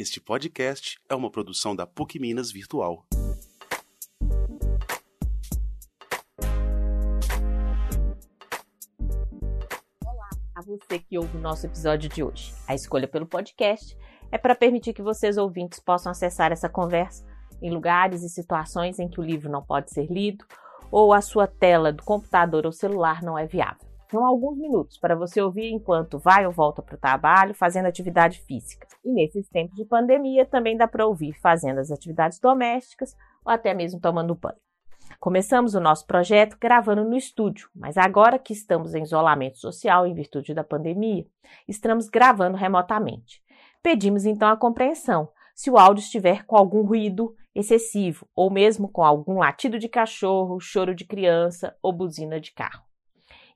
Este 0.00 0.18
podcast 0.18 0.98
é 1.10 1.14
uma 1.14 1.30
produção 1.30 1.76
da 1.76 1.86
PUC 1.86 2.18
Minas 2.18 2.50
Virtual. 2.50 3.06
Olá 10.02 10.30
a 10.54 10.62
você 10.62 11.00
que 11.00 11.18
ouve 11.18 11.36
o 11.36 11.40
nosso 11.42 11.66
episódio 11.66 12.08
de 12.08 12.22
hoje. 12.22 12.54
A 12.66 12.74
escolha 12.74 13.06
pelo 13.06 13.26
podcast 13.26 13.94
é 14.32 14.38
para 14.38 14.54
permitir 14.54 14.94
que 14.94 15.02
vocês 15.02 15.36
ouvintes 15.36 15.78
possam 15.78 16.10
acessar 16.10 16.50
essa 16.50 16.70
conversa 16.70 17.22
em 17.60 17.70
lugares 17.70 18.22
e 18.22 18.30
situações 18.30 18.98
em 18.98 19.06
que 19.06 19.20
o 19.20 19.22
livro 19.22 19.50
não 19.50 19.62
pode 19.62 19.90
ser 19.90 20.06
lido 20.06 20.46
ou 20.90 21.12
a 21.12 21.20
sua 21.20 21.46
tela 21.46 21.92
do 21.92 22.02
computador 22.02 22.64
ou 22.64 22.72
celular 22.72 23.22
não 23.22 23.36
é 23.36 23.46
viável. 23.46 23.89
São 24.10 24.26
alguns 24.26 24.58
minutos 24.58 24.98
para 24.98 25.14
você 25.14 25.40
ouvir 25.40 25.70
enquanto 25.70 26.18
vai 26.18 26.44
ou 26.44 26.50
volta 26.52 26.82
para 26.82 26.96
o 26.96 26.98
trabalho, 26.98 27.54
fazendo 27.54 27.86
atividade 27.86 28.40
física. 28.40 28.88
E 29.04 29.12
nesses 29.12 29.48
tempos 29.48 29.76
de 29.76 29.84
pandemia 29.84 30.44
também 30.44 30.76
dá 30.76 30.88
para 30.88 31.06
ouvir 31.06 31.32
fazendo 31.40 31.78
as 31.78 31.92
atividades 31.92 32.40
domésticas 32.40 33.16
ou 33.44 33.52
até 33.52 33.72
mesmo 33.72 34.00
tomando 34.00 34.34
banho. 34.34 34.58
Começamos 35.20 35.76
o 35.76 35.80
nosso 35.80 36.06
projeto 36.06 36.56
gravando 36.60 37.04
no 37.04 37.16
estúdio, 37.16 37.68
mas 37.72 37.96
agora 37.96 38.36
que 38.36 38.52
estamos 38.52 38.96
em 38.96 39.02
isolamento 39.02 39.58
social 39.58 40.04
em 40.04 40.14
virtude 40.14 40.54
da 40.54 40.64
pandemia, 40.64 41.24
estamos 41.68 42.08
gravando 42.08 42.56
remotamente. 42.56 43.40
Pedimos 43.80 44.24
então 44.24 44.48
a 44.48 44.56
compreensão 44.56 45.28
se 45.54 45.70
o 45.70 45.78
áudio 45.78 46.02
estiver 46.02 46.44
com 46.46 46.56
algum 46.56 46.82
ruído 46.82 47.36
excessivo 47.54 48.26
ou 48.34 48.50
mesmo 48.50 48.88
com 48.88 49.04
algum 49.04 49.38
latido 49.38 49.78
de 49.78 49.88
cachorro, 49.88 50.58
choro 50.58 50.96
de 50.96 51.04
criança 51.04 51.76
ou 51.80 51.92
buzina 51.92 52.40
de 52.40 52.52
carro. 52.52 52.89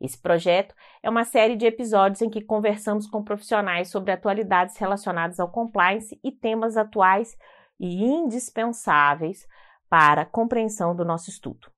Esse 0.05 0.19
projeto 0.19 0.75
é 1.03 1.09
uma 1.09 1.25
série 1.25 1.57
de 1.57 1.65
episódios 1.65 2.21
em 2.21 2.29
que 2.29 2.43
conversamos 2.43 3.07
com 3.07 3.25
profissionais 3.25 3.89
sobre 3.89 4.13
atualidades 4.13 4.77
relacionadas 4.77 5.41
ao 5.41 5.49
compliance 5.49 6.21
e 6.23 6.31
temas 6.31 6.77
atuais 6.77 7.35
e 7.81 8.05
indispensáveis 8.05 9.49
para 9.89 10.23
a 10.23 10.27
compreensão 10.27 10.95
do 10.95 11.07
nosso 11.07 11.31
estudo. 11.31 11.73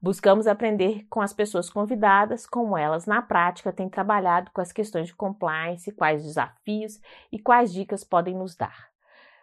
Buscamos 0.00 0.46
aprender 0.46 1.06
com 1.10 1.20
as 1.20 1.32
pessoas 1.32 1.68
convidadas 1.68 2.46
como 2.46 2.78
elas 2.78 3.04
na 3.04 3.20
prática 3.20 3.72
têm 3.72 3.88
trabalhado 3.88 4.52
com 4.52 4.60
as 4.60 4.70
questões 4.70 5.08
de 5.08 5.16
compliance, 5.16 5.90
quais 5.90 6.22
desafios 6.22 7.00
e 7.32 7.38
quais 7.38 7.72
dicas 7.72 8.04
podem 8.04 8.36
nos 8.36 8.54
dar. 8.54 8.90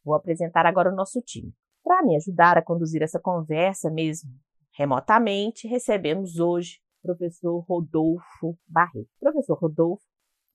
Vou 0.03 0.15
apresentar 0.15 0.65
agora 0.65 0.91
o 0.91 0.97
nosso 0.97 1.21
time. 1.21 1.53
Para 1.85 2.03
me 2.03 2.17
ajudar 2.17 2.57
a 2.57 2.63
conduzir 2.63 3.03
essa 3.03 3.21
conversa 3.21 3.91
mesmo 3.91 4.31
remotamente, 4.73 5.69
recebemos 5.69 6.39
hoje 6.39 6.81
o 7.03 7.09
professor 7.09 7.59
Rodolfo 7.69 8.57
Barreto. 8.67 9.11
O 9.17 9.21
professor 9.21 9.59
Rodolfo 9.59 10.03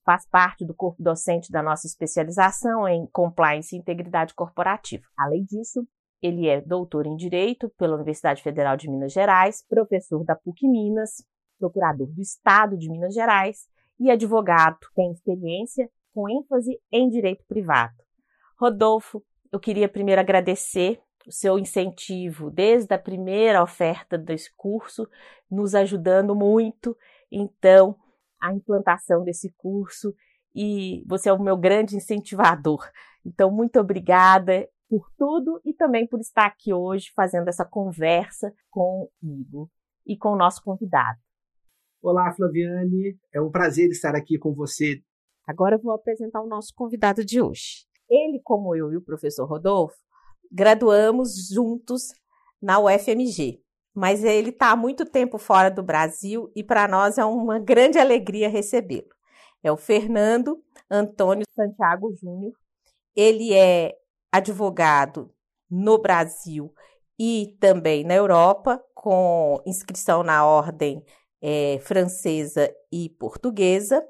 faz 0.04 0.28
parte 0.28 0.66
do 0.66 0.74
corpo 0.74 1.04
docente 1.04 1.52
da 1.52 1.62
nossa 1.62 1.86
especialização 1.86 2.88
em 2.88 3.06
Compliance 3.12 3.76
e 3.76 3.80
Integridade 3.80 4.34
Corporativa. 4.34 5.04
Além 5.16 5.44
disso, 5.44 5.88
ele 6.22 6.48
é 6.48 6.62
doutor 6.62 7.06
em 7.06 7.16
Direito 7.16 7.70
pela 7.78 7.96
Universidade 7.96 8.44
Federal 8.44 8.78
de 8.78 8.90
Minas 8.90 9.12
Gerais, 9.12 9.66
professor 9.68 10.24
da 10.24 10.36
PUC 10.36 10.68
Minas, 10.68 11.26
procurador 11.58 12.08
do 12.08 12.22
Estado 12.22 12.78
de 12.78 12.90
Minas 12.90 13.14
Gerais 13.14 13.68
e 14.00 14.10
advogado. 14.10 14.80
Tem 14.96 15.12
experiência 15.12 15.90
com 16.14 16.30
ênfase 16.30 16.80
em 16.92 17.10
direito 17.10 17.44
privado. 17.48 17.96
Rodolfo, 18.60 19.24
eu 19.52 19.60
queria 19.60 19.90
primeiro 19.90 20.22
agradecer 20.22 21.02
o 21.26 21.32
seu 21.32 21.58
incentivo 21.58 22.50
desde 22.50 22.94
a 22.94 23.00
primeira 23.00 23.62
oferta 23.62 24.18
desse 24.18 24.52
curso, 24.56 25.08
nos 25.50 25.76
ajudando 25.76 26.36
muito, 26.36 26.96
então, 27.32 27.96
a 28.40 28.54
implantação 28.54 29.24
desse 29.24 29.52
curso 29.58 30.14
e 30.54 31.04
você 31.08 31.30
é 31.30 31.34
o 31.34 31.42
meu 31.42 31.56
grande 31.56 31.96
incentivador. 31.96 32.90
Então, 33.26 33.52
muito 33.52 33.80
obrigada 33.80 34.68
por 34.92 35.10
tudo 35.18 35.62
e 35.64 35.74
também 35.74 36.06
por 36.06 36.20
estar 36.20 36.46
aqui 36.46 36.74
hoje 36.74 37.14
fazendo 37.16 37.48
essa 37.48 37.64
conversa 37.64 38.54
comigo 38.70 39.72
e 40.06 40.18
com 40.18 40.34
o 40.34 40.36
nosso 40.36 40.62
convidado. 40.62 41.18
Olá, 42.04 42.30
Flaviane. 42.34 43.18
É 43.34 43.40
um 43.40 43.50
prazer 43.50 43.90
estar 43.90 44.14
aqui 44.16 44.38
com 44.38 44.54
você. 44.54 45.02
Agora 45.48 45.78
eu 45.78 45.82
vou 45.82 45.94
apresentar 45.94 46.42
o 46.42 46.48
nosso 46.48 46.74
convidado 46.76 47.24
de 47.24 47.42
hoje. 47.42 47.86
Ele, 48.10 48.42
como 48.44 48.76
eu 48.76 48.92
e 48.92 48.98
o 48.98 49.02
professor 49.02 49.46
Rodolfo, 49.46 49.96
graduamos 50.52 51.48
juntos 51.48 52.10
na 52.62 52.78
UFMG, 52.78 53.64
mas 53.96 54.26
ele 54.26 54.50
está 54.50 54.72
há 54.72 54.76
muito 54.76 55.06
tempo 55.06 55.38
fora 55.38 55.72
do 55.72 55.82
Brasil 55.82 56.52
e 56.54 56.66
para 56.66 56.86
nós 56.86 57.18
é 57.18 57.24
uma 57.24 57.60
grande 57.60 57.98
alegria 57.98 58.50
recebê-lo. 58.50 59.08
É 59.64 59.72
o 59.72 59.78
Fernando 59.78 60.62
Antônio 60.90 61.46
Santiago 61.56 62.14
Júnior. 62.14 62.52
Ele 63.16 63.54
é 63.54 64.01
advogado 64.32 65.32
no 65.70 65.98
Brasil 65.98 66.74
e 67.20 67.56
também 67.60 68.04
na 68.04 68.16
Europa, 68.16 68.84
com 68.96 69.62
inscrição 69.66 70.24
na 70.24 70.46
ordem 70.46 71.04
é, 71.42 71.80
francesa 71.82 72.74
e 72.92 73.10
portuguesa. 73.10 74.04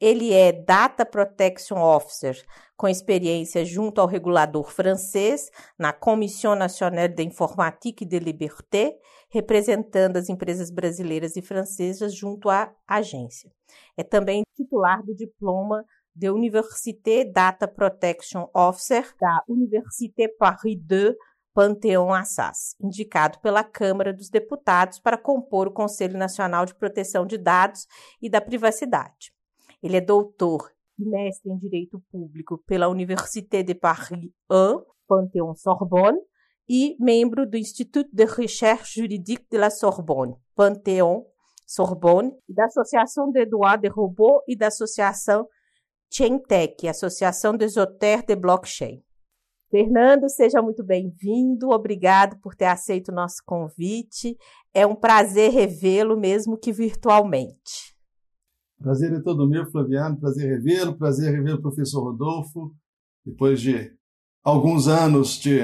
Ele 0.00 0.32
é 0.32 0.52
Data 0.52 1.06
Protection 1.06 1.78
Officer, 1.78 2.42
com 2.76 2.88
experiência 2.88 3.64
junto 3.64 4.00
ao 4.00 4.06
regulador 4.06 4.70
francês 4.70 5.50
na 5.78 5.92
Commission 5.92 6.54
Nationale 6.54 7.14
d'Informatique 7.14 8.04
et 8.04 8.08
de 8.08 8.18
Liberté, 8.18 8.98
representando 9.30 10.16
as 10.16 10.28
empresas 10.28 10.70
brasileiras 10.70 11.36
e 11.36 11.42
francesas 11.42 12.14
junto 12.14 12.48
à 12.48 12.74
agência. 12.88 13.50
É 13.96 14.02
também 14.02 14.42
titular 14.56 15.04
do 15.04 15.14
diploma 15.14 15.84
de 16.14 16.30
Université 16.30 17.24
Data 17.24 17.66
Protection 17.66 18.48
Officer 18.54 19.14
da 19.20 19.42
Université 19.48 20.28
Paris 20.28 20.78
2 20.82 21.14
Panthéon 21.52 22.12
Assas, 22.12 22.76
indicado 22.80 23.38
pela 23.40 23.64
Câmara 23.64 24.12
dos 24.12 24.28
Deputados 24.28 24.98
para 24.98 25.18
compor 25.18 25.68
o 25.68 25.72
Conselho 25.72 26.16
Nacional 26.16 26.64
de 26.64 26.74
Proteção 26.74 27.26
de 27.26 27.36
Dados 27.36 27.86
e 28.22 28.30
da 28.30 28.40
Privacidade. 28.40 29.32
Ele 29.82 29.96
é 29.96 30.00
doutor 30.00 30.70
e 30.98 31.04
mestre 31.04 31.50
em 31.50 31.58
Direito 31.58 32.02
Público 32.10 32.58
pela 32.66 32.88
Université 32.88 33.62
de 33.62 33.74
Paris 33.74 34.30
1, 34.50 34.84
Panthéon 35.08 35.54
Sorbonne, 35.54 36.20
e 36.68 36.96
membro 37.00 37.48
do 37.48 37.56
Institut 37.56 38.08
de 38.12 38.24
Recherche 38.24 39.00
Juridique 39.00 39.46
de 39.50 39.58
la 39.58 39.70
Sorbonne, 39.70 40.36
Panthéon 40.54 41.26
Sorbonne, 41.66 42.32
da 42.48 42.66
Associação 42.66 43.32
de 43.32 43.44
Droit 43.44 43.80
de 43.80 43.88
Robôs 43.88 44.42
e 44.46 44.56
da 44.56 44.68
Associação 44.68 45.48
Chaintech, 46.12 46.88
Associação 46.88 47.56
des 47.56 47.76
Auteurs 47.76 48.24
de 48.26 48.34
Blockchain. 48.34 49.00
Fernando, 49.70 50.28
seja 50.28 50.60
muito 50.60 50.84
bem-vindo. 50.84 51.70
Obrigado 51.70 52.40
por 52.40 52.56
ter 52.56 52.64
aceito 52.64 53.10
o 53.10 53.14
nosso 53.14 53.36
convite. 53.46 54.36
É 54.74 54.84
um 54.84 54.96
prazer 54.96 55.52
revê-lo, 55.52 56.18
mesmo 56.18 56.58
que 56.58 56.72
virtualmente. 56.72 57.94
Prazer 58.82 59.12
é 59.12 59.20
todo 59.20 59.48
meu, 59.48 59.70
Flaviano. 59.70 60.18
Prazer 60.18 60.48
revê-lo. 60.48 60.98
Prazer 60.98 61.32
rever 61.32 61.54
o 61.54 61.62
professor 61.62 62.02
Rodolfo. 62.02 62.74
Depois 63.24 63.60
de 63.60 63.92
alguns 64.42 64.88
anos 64.88 65.38
de 65.38 65.60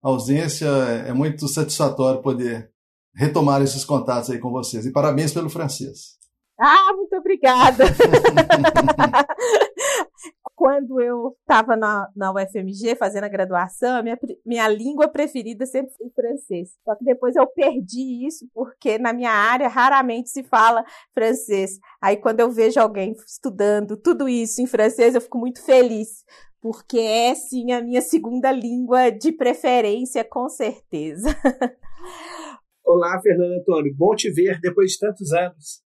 ausência, 0.00 0.68
é 0.68 1.12
muito 1.12 1.48
satisfatório 1.48 2.22
poder 2.22 2.70
retomar 3.12 3.60
esses 3.62 3.84
contatos 3.84 4.30
aí 4.30 4.38
com 4.38 4.52
vocês. 4.52 4.86
E 4.86 4.92
parabéns 4.92 5.32
pelo 5.32 5.50
francês. 5.50 6.18
Ah, 6.60 6.92
muito 6.94 7.14
obrigada. 7.16 7.84
quando 10.54 11.00
eu 11.00 11.36
estava 11.40 11.76
na, 11.76 12.08
na 12.16 12.32
UFMG 12.32 12.96
fazendo 12.96 13.24
a 13.24 13.28
graduação, 13.28 14.02
minha, 14.02 14.18
minha 14.44 14.68
língua 14.68 15.08
preferida 15.08 15.64
sempre 15.66 15.92
foi 15.96 16.10
francês. 16.10 16.70
Só 16.84 16.94
que 16.96 17.04
depois 17.04 17.36
eu 17.36 17.46
perdi 17.46 18.26
isso, 18.26 18.46
porque 18.52 18.98
na 18.98 19.12
minha 19.12 19.30
área 19.30 19.68
raramente 19.68 20.30
se 20.30 20.42
fala 20.42 20.84
francês. 21.14 21.78
Aí 22.02 22.16
quando 22.16 22.40
eu 22.40 22.50
vejo 22.50 22.80
alguém 22.80 23.12
estudando 23.26 23.96
tudo 23.96 24.28
isso 24.28 24.60
em 24.60 24.66
francês, 24.66 25.14
eu 25.14 25.20
fico 25.20 25.38
muito 25.38 25.64
feliz, 25.64 26.24
porque 26.60 26.98
é 26.98 27.34
sim 27.34 27.72
a 27.72 27.80
minha 27.80 28.00
segunda 28.00 28.50
língua 28.50 29.10
de 29.10 29.32
preferência, 29.32 30.24
com 30.24 30.48
certeza. 30.48 31.28
Olá, 32.84 33.20
Fernando 33.20 33.60
Antônio. 33.60 33.94
Bom 33.94 34.14
te 34.14 34.30
ver 34.30 34.58
depois 34.60 34.92
de 34.92 34.98
tantos 34.98 35.32
anos. 35.32 35.82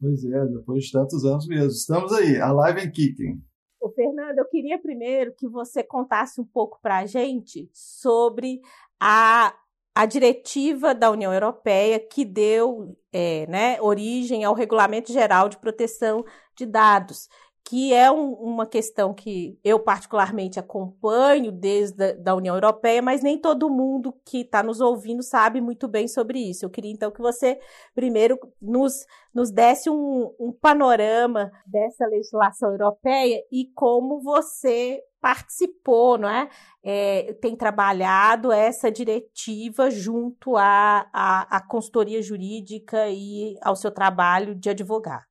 Pois 0.00 0.24
é, 0.24 0.46
depois 0.46 0.84
de 0.84 0.92
tantos 0.92 1.24
anos 1.24 1.46
mesmo. 1.46 1.70
Estamos 1.70 2.12
aí, 2.12 2.36
a 2.36 2.52
live 2.52 2.80
and 2.80 2.90
kicking. 2.90 3.42
Ô, 3.84 3.90
Fernando, 3.90 4.38
eu 4.38 4.46
queria 4.46 4.78
primeiro 4.78 5.34
que 5.34 5.46
você 5.46 5.84
contasse 5.84 6.40
um 6.40 6.44
pouco 6.44 6.78
para 6.80 7.00
a 7.00 7.06
gente 7.06 7.68
sobre 7.70 8.62
a, 8.98 9.54
a 9.94 10.06
diretiva 10.06 10.94
da 10.94 11.10
União 11.10 11.30
Europeia 11.30 12.00
que 12.00 12.24
deu 12.24 12.96
é, 13.12 13.46
né, 13.46 13.78
origem 13.82 14.42
ao 14.42 14.54
Regulamento 14.54 15.12
Geral 15.12 15.50
de 15.50 15.58
Proteção 15.58 16.24
de 16.56 16.64
Dados 16.64 17.28
que 17.66 17.94
é 17.94 18.10
um, 18.10 18.32
uma 18.34 18.66
questão 18.66 19.14
que 19.14 19.58
eu 19.64 19.80
particularmente 19.80 20.60
acompanho 20.60 21.50
desde 21.50 22.10
a 22.10 22.12
da 22.12 22.34
União 22.34 22.54
Europeia, 22.54 23.00
mas 23.00 23.22
nem 23.22 23.38
todo 23.38 23.70
mundo 23.70 24.14
que 24.24 24.42
está 24.42 24.62
nos 24.62 24.80
ouvindo 24.80 25.22
sabe 25.22 25.62
muito 25.62 25.88
bem 25.88 26.06
sobre 26.06 26.38
isso. 26.38 26.64
Eu 26.64 26.70
queria 26.70 26.92
então 26.92 27.10
que 27.10 27.22
você 27.22 27.58
primeiro 27.94 28.38
nos, 28.60 28.92
nos 29.34 29.50
desse 29.50 29.88
um, 29.88 30.30
um 30.38 30.52
panorama 30.52 31.50
dessa 31.66 32.06
legislação 32.06 32.70
europeia 32.70 33.42
e 33.50 33.70
como 33.74 34.20
você 34.20 35.00
participou, 35.18 36.18
não 36.18 36.28
é? 36.28 36.50
é? 36.82 37.32
tem 37.40 37.56
trabalhado 37.56 38.52
essa 38.52 38.92
diretiva 38.92 39.90
junto 39.90 40.54
à, 40.54 41.08
à, 41.10 41.66
consultoria 41.66 42.20
jurídica 42.20 43.08
e 43.08 43.56
ao 43.62 43.74
seu 43.74 43.90
trabalho 43.90 44.54
de 44.54 44.68
advogado. 44.68 45.24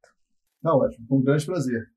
Ótimo, 0.66 1.06
com 1.08 1.18
um 1.18 1.24
grande 1.24 1.46
prazer. 1.46 1.93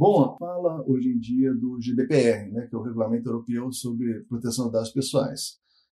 Bom, 0.00 0.36
fala 0.38 0.84
hoje 0.86 1.08
em 1.08 1.18
dia 1.18 1.52
do 1.52 1.76
GDPR, 1.80 2.52
né, 2.52 2.68
que 2.70 2.76
é 2.76 2.78
o 2.78 2.82
Regulamento 2.82 3.28
Europeu 3.28 3.72
sobre 3.72 4.20
Proteção 4.28 4.66
de 4.66 4.72
Dados 4.74 4.90
Pessoais. 4.90 5.56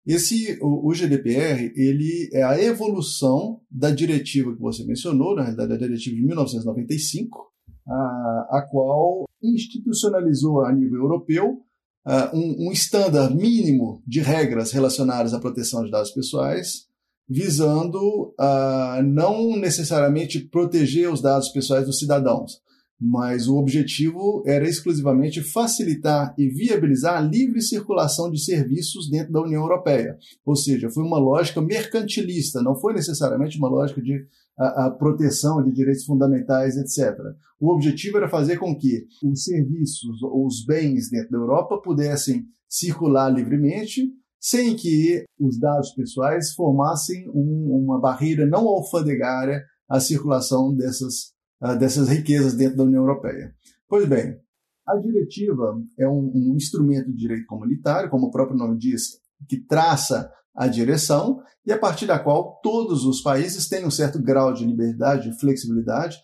Esse, 0.07 0.57
o, 0.63 0.89
o, 0.89 0.95
GDPR, 0.95 1.73
ele 1.75 2.31
é 2.33 2.45
a 2.45 2.63
evolução 2.63 3.61
da 3.69 3.91
diretiva 3.91 4.55
que 4.55 4.61
você 4.61 4.85
mencionou, 4.85 5.35
na 5.35 5.43
realidade, 5.43 5.73
a 5.73 5.77
diretiva 5.77 6.15
de 6.15 6.23
1995, 6.23 7.53
a, 7.89 8.59
a 8.59 8.69
qual 8.71 9.25
institucionalizou 9.43 10.65
a 10.65 10.73
nível 10.73 10.99
europeu 10.99 11.65
uh, 12.07 12.37
um, 12.37 12.69
um 12.69 12.71
estándar 12.71 13.35
mínimo 13.35 14.01
de 14.07 14.21
regras 14.21 14.71
relacionadas 14.71 15.35
à 15.35 15.41
proteção 15.41 15.85
de 15.85 15.91
dados 15.91 16.13
pessoais, 16.13 16.87
visando 17.29 18.33
uh, 18.39 19.03
não 19.05 19.57
necessariamente 19.57 20.39
proteger 20.39 21.13
os 21.13 21.21
dados 21.21 21.49
pessoais 21.49 21.85
dos 21.85 21.99
cidadãos, 21.99 22.63
mas 23.01 23.47
o 23.47 23.57
objetivo 23.57 24.43
era 24.45 24.69
exclusivamente 24.69 25.41
facilitar 25.41 26.35
e 26.37 26.49
viabilizar 26.49 27.19
a 27.19 27.21
livre 27.21 27.63
circulação 27.63 28.31
de 28.31 28.43
serviços 28.43 29.09
dentro 29.09 29.33
da 29.33 29.43
União 29.43 29.63
Europeia. 29.63 30.17
Ou 30.45 30.57
seja, 30.57 30.91
foi 30.91 31.05
uma 31.05 31.19
lógica 31.19 31.61
mercantilista, 31.61 32.61
não 32.61 32.75
foi 32.75 32.95
necessariamente 32.95 33.57
uma 33.57 33.69
lógica 33.69 34.03
de 34.03 34.27
a, 34.59 34.87
a 34.87 34.91
proteção 34.91 35.63
de 35.63 35.73
direitos 35.73 36.05
fundamentais, 36.05 36.77
etc. 36.77 37.17
O 37.61 37.73
objetivo 37.73 38.17
era 38.17 38.29
fazer 38.29 38.59
com 38.59 38.77
que 38.77 39.07
os 39.23 39.45
serviços 39.45 40.21
ou 40.23 40.47
os 40.47 40.65
bens 40.65 41.09
dentro 41.09 41.31
da 41.31 41.39
Europa 41.39 41.81
pudessem 41.81 42.45
circular 42.69 43.31
livremente, 43.31 44.03
sem 44.41 44.75
que 44.75 45.25
os 45.39 45.59
dados 45.59 45.91
pessoais 45.95 46.53
formassem 46.55 47.29
um, 47.31 47.85
uma 47.85 48.01
barreira 48.01 48.47
não 48.47 48.67
alfandegária 48.69 49.63
à 49.89 50.01
circulação 50.01 50.75
dessas 50.75 51.33
dessas 51.79 52.09
riquezas 52.09 52.55
dentro 52.55 52.77
da 52.77 52.85
União 52.85 53.03
Europeia. 53.03 53.55
Pois 53.89 54.09
bem, 54.09 54.39
a 54.87 54.97
diretiva 54.97 55.81
é 55.99 56.09
um, 56.09 56.31
um 56.35 56.55
instrumento 56.57 57.11
de 57.11 57.17
direito 57.17 57.47
comunitário, 57.47 58.11
como 58.11 58.27
o 58.27 58.31
próprio 58.31 58.57
nome 58.57 58.79
diz, 58.79 59.21
que 59.49 59.59
traça 59.59 60.33
a 60.55 60.67
direção 60.67 61.41
e 61.65 61.73
a 61.73 61.79
partir 61.79 62.07
da 62.07 62.19
qual 62.19 62.61
todos 62.63 63.05
os 63.05 63.21
países 63.21 63.69
têm 63.69 63.87
um 63.87 63.91
certo 63.91 64.21
grau 64.21 64.53
de 64.53 64.65
liberdade 64.65 65.29
e 65.29 65.39
flexibilidade 65.39 66.19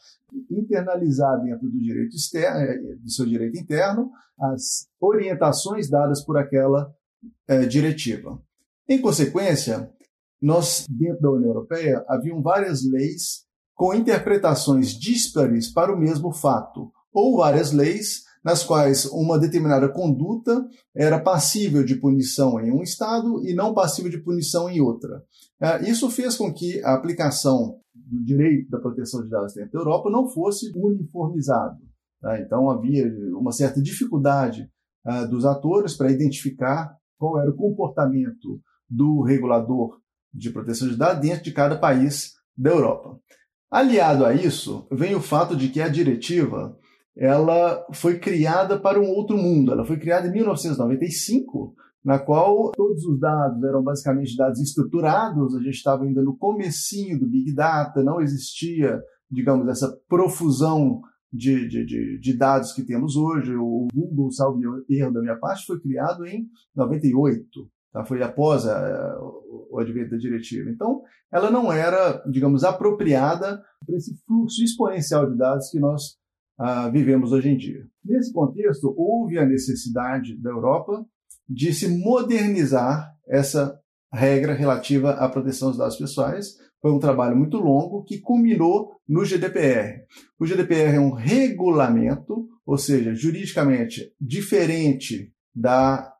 internalizar 0.50 1.40
dentro 1.42 1.68
do 1.68 1.78
direito 1.78 2.16
externo, 2.16 2.60
eh, 2.60 2.96
do 2.96 3.10
seu 3.10 3.26
direito 3.26 3.58
interno, 3.58 4.10
as 4.38 4.88
orientações 5.00 5.88
dadas 5.88 6.24
por 6.24 6.36
aquela 6.36 6.92
é, 7.46 7.64
diretiva. 7.66 8.40
Em 8.88 9.00
consequência, 9.00 9.90
nós 10.40 10.84
dentro 10.88 11.22
da 11.22 11.30
União 11.30 11.50
Europeia 11.50 12.04
haviam 12.08 12.42
várias 12.42 12.84
leis 12.84 13.43
com 13.74 13.92
interpretações 13.92 14.90
díspares 14.90 15.72
para 15.72 15.94
o 15.94 15.98
mesmo 15.98 16.32
fato, 16.32 16.90
ou 17.12 17.38
várias 17.38 17.72
leis 17.72 18.22
nas 18.44 18.62
quais 18.62 19.06
uma 19.06 19.38
determinada 19.38 19.88
conduta 19.88 20.66
era 20.94 21.18
passível 21.18 21.82
de 21.82 21.96
punição 21.96 22.60
em 22.60 22.70
um 22.70 22.82
estado 22.82 23.42
e 23.46 23.54
não 23.54 23.72
passível 23.72 24.10
de 24.10 24.22
punição 24.22 24.68
em 24.68 24.80
outra. 24.80 25.22
É, 25.60 25.88
isso 25.88 26.10
fez 26.10 26.36
com 26.36 26.52
que 26.52 26.82
a 26.84 26.92
aplicação 26.92 27.78
do 27.94 28.22
direito 28.22 28.68
da 28.68 28.78
proteção 28.78 29.22
de 29.22 29.30
dados 29.30 29.54
dentro 29.54 29.72
da 29.72 29.78
Europa 29.78 30.10
não 30.10 30.28
fosse 30.28 30.70
uniformizado. 30.76 31.78
Tá? 32.20 32.38
Então 32.38 32.70
havia 32.70 33.10
uma 33.38 33.52
certa 33.52 33.80
dificuldade 33.80 34.68
uh, 35.06 35.26
dos 35.28 35.46
atores 35.46 35.96
para 35.96 36.12
identificar 36.12 36.94
qual 37.18 37.40
era 37.40 37.50
o 37.50 37.56
comportamento 37.56 38.60
do 38.88 39.22
regulador 39.22 39.98
de 40.32 40.50
proteção 40.50 40.88
de 40.88 40.96
dados 40.96 41.22
dentro 41.22 41.44
de 41.44 41.52
cada 41.52 41.78
país 41.78 42.32
da 42.56 42.70
Europa. 42.70 43.18
Aliado 43.74 44.24
a 44.24 44.32
isso, 44.32 44.86
vem 44.88 45.16
o 45.16 45.20
fato 45.20 45.56
de 45.56 45.68
que 45.68 45.80
a 45.80 45.88
diretiva 45.88 46.78
ela 47.16 47.84
foi 47.92 48.20
criada 48.20 48.78
para 48.78 49.00
um 49.00 49.08
outro 49.08 49.36
mundo. 49.36 49.72
Ela 49.72 49.84
foi 49.84 49.98
criada 49.98 50.28
em 50.28 50.30
1995, 50.30 51.74
na 52.04 52.20
qual 52.20 52.70
todos 52.70 53.04
os 53.04 53.18
dados 53.18 53.60
eram 53.64 53.82
basicamente 53.82 54.36
dados 54.36 54.60
estruturados. 54.60 55.56
A 55.56 55.58
gente 55.58 55.74
estava 55.74 56.04
ainda 56.04 56.22
no 56.22 56.36
comecinho 56.36 57.18
do 57.18 57.26
Big 57.26 57.52
Data, 57.52 58.00
não 58.00 58.20
existia, 58.20 59.02
digamos, 59.28 59.66
essa 59.66 59.92
profusão 60.08 61.02
de, 61.32 61.66
de, 61.66 61.84
de, 61.84 62.20
de 62.20 62.38
dados 62.38 62.70
que 62.70 62.84
temos 62.84 63.16
hoje. 63.16 63.56
O 63.56 63.88
Google, 63.92 64.30
salvo 64.30 64.60
erro 64.88 65.12
da 65.12 65.20
minha 65.20 65.36
parte, 65.36 65.66
foi 65.66 65.80
criado 65.80 66.24
em 66.24 66.46
98. 66.76 67.44
Tá? 67.94 68.04
Foi 68.04 68.20
após 68.24 68.66
a, 68.66 69.16
o 69.70 69.78
advento 69.78 70.10
da 70.10 70.16
diretiva. 70.16 70.68
Então, 70.68 71.02
ela 71.32 71.48
não 71.48 71.72
era, 71.72 72.20
digamos, 72.28 72.64
apropriada 72.64 73.62
para 73.86 73.96
esse 73.96 74.16
fluxo 74.26 74.64
exponencial 74.64 75.30
de 75.30 75.38
dados 75.38 75.70
que 75.70 75.78
nós 75.78 76.16
ah, 76.58 76.88
vivemos 76.88 77.30
hoje 77.30 77.50
em 77.50 77.56
dia. 77.56 77.86
Nesse 78.04 78.32
contexto, 78.32 78.92
houve 78.96 79.38
a 79.38 79.46
necessidade 79.46 80.36
da 80.42 80.50
Europa 80.50 81.06
de 81.48 81.72
se 81.72 81.88
modernizar 81.88 83.12
essa 83.28 83.78
regra 84.12 84.54
relativa 84.54 85.12
à 85.12 85.28
proteção 85.28 85.68
dos 85.68 85.78
dados 85.78 85.96
pessoais. 85.96 86.56
Foi 86.82 86.90
um 86.90 86.98
trabalho 86.98 87.36
muito 87.36 87.58
longo 87.58 88.02
que 88.02 88.20
culminou 88.20 88.90
no 89.08 89.24
GDPR. 89.24 90.02
O 90.38 90.46
GDPR 90.46 90.96
é 90.96 91.00
um 91.00 91.12
regulamento, 91.12 92.48
ou 92.66 92.76
seja, 92.76 93.14
juridicamente 93.14 94.12
diferente 94.20 95.33
da 95.54 96.12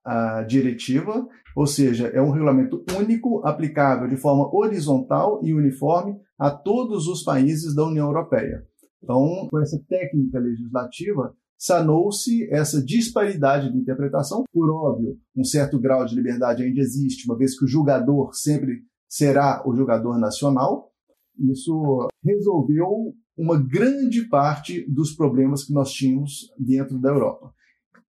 diretiva, 0.46 1.26
ou 1.56 1.66
seja, 1.66 2.08
é 2.08 2.20
um 2.20 2.30
regulamento 2.30 2.84
único, 2.98 3.40
aplicável 3.46 4.08
de 4.08 4.16
forma 4.16 4.48
horizontal 4.54 5.40
e 5.42 5.54
uniforme 5.54 6.16
a 6.38 6.50
todos 6.50 7.06
os 7.06 7.22
países 7.22 7.74
da 7.74 7.86
União 7.86 8.06
Europeia. 8.06 8.64
Então, 9.02 9.48
com 9.50 9.60
essa 9.60 9.80
técnica 9.88 10.38
legislativa, 10.38 11.34
sanou-se 11.56 12.48
essa 12.52 12.82
disparidade 12.84 13.70
de 13.70 13.78
interpretação. 13.78 14.44
Por 14.52 14.70
óbvio, 14.70 15.16
um 15.36 15.44
certo 15.44 15.78
grau 15.78 16.04
de 16.04 16.14
liberdade 16.14 16.62
ainda 16.62 16.80
existe, 16.80 17.28
uma 17.28 17.38
vez 17.38 17.56
que 17.58 17.64
o 17.64 17.68
julgador 17.68 18.34
sempre 18.34 18.82
será 19.08 19.62
o 19.64 19.74
julgador 19.74 20.18
nacional. 20.18 20.90
Isso 21.38 22.08
resolveu 22.22 23.14
uma 23.36 23.56
grande 23.60 24.28
parte 24.28 24.84
dos 24.90 25.14
problemas 25.14 25.64
que 25.64 25.72
nós 25.72 25.90
tínhamos 25.92 26.52
dentro 26.58 26.98
da 26.98 27.10
Europa. 27.10 27.53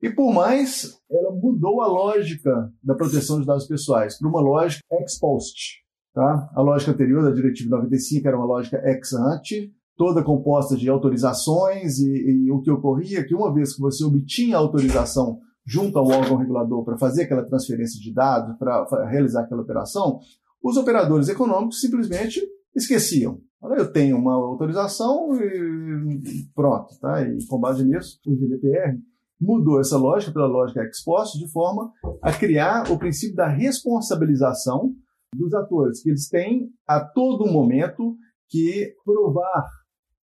E 0.06 0.10
por 0.12 0.32
mais, 0.32 1.00
ela 1.10 1.32
mudou 1.32 1.82
a 1.82 1.88
lógica 1.88 2.72
da 2.84 2.94
proteção 2.94 3.40
de 3.40 3.48
dados 3.48 3.66
pessoais 3.66 4.20
para 4.20 4.30
uma 4.30 4.40
lógica 4.40 4.84
ex 4.92 5.18
post. 5.18 5.84
Tá? 6.14 6.48
A 6.54 6.62
lógica 6.62 6.92
anterior 6.92 7.24
da 7.24 7.32
Diretiva 7.32 7.76
95 7.78 8.28
era 8.28 8.38
uma 8.38 8.46
lógica 8.46 8.80
ex 8.86 9.14
ante, 9.14 9.74
toda 9.98 10.24
composta 10.24 10.78
de 10.78 10.88
autorizações, 10.88 11.98
e, 11.98 12.46
e 12.46 12.52
o 12.52 12.62
que 12.62 12.70
ocorria 12.70 13.22
é 13.22 13.24
que 13.24 13.34
uma 13.34 13.52
vez 13.52 13.74
que 13.74 13.82
você 13.82 14.04
obtinha 14.04 14.58
autorização 14.58 15.40
junto 15.66 15.98
ao 15.98 16.06
órgão 16.06 16.38
regulador 16.38 16.86
para 16.86 17.00
fazer 17.00 17.24
aquela 17.24 17.44
transferência 17.44 18.00
de 18.00 18.14
dados, 18.14 18.56
para 18.60 19.10
realizar 19.10 19.42
aquela 19.42 19.64
operação, 19.64 20.20
os 20.64 20.78
operadores 20.78 21.30
econômicos 21.30 21.82
simplesmente 21.82 22.40
esqueciam. 22.76 23.40
Olha, 23.60 23.80
eu 23.80 23.92
tenho 23.92 24.18
uma 24.20 24.36
autorização 24.36 25.36
e 25.42 26.48
pronto, 26.54 26.96
tá? 27.00 27.24
E 27.24 27.44
com 27.48 27.60
base 27.60 27.84
nisso, 27.84 28.20
o 28.28 28.36
GDPR 28.36 29.00
mudou 29.40 29.80
essa 29.80 29.98
lógica 29.98 30.32
pela 30.32 30.48
lógica 30.48 30.82
ex 30.82 31.04
post 31.04 31.38
de 31.38 31.52
forma 31.52 31.92
a 32.22 32.32
criar 32.32 32.92
o 32.92 32.98
princípio 32.98 33.36
da 33.36 33.48
responsabilização 33.48 34.94
dos 35.36 35.54
atores, 35.54 36.02
que 36.02 36.10
eles 36.10 36.30
têm 36.30 36.70
a 36.88 37.00
todo 37.00 37.52
momento 37.52 38.16
que 38.50 38.94
provar 39.04 39.66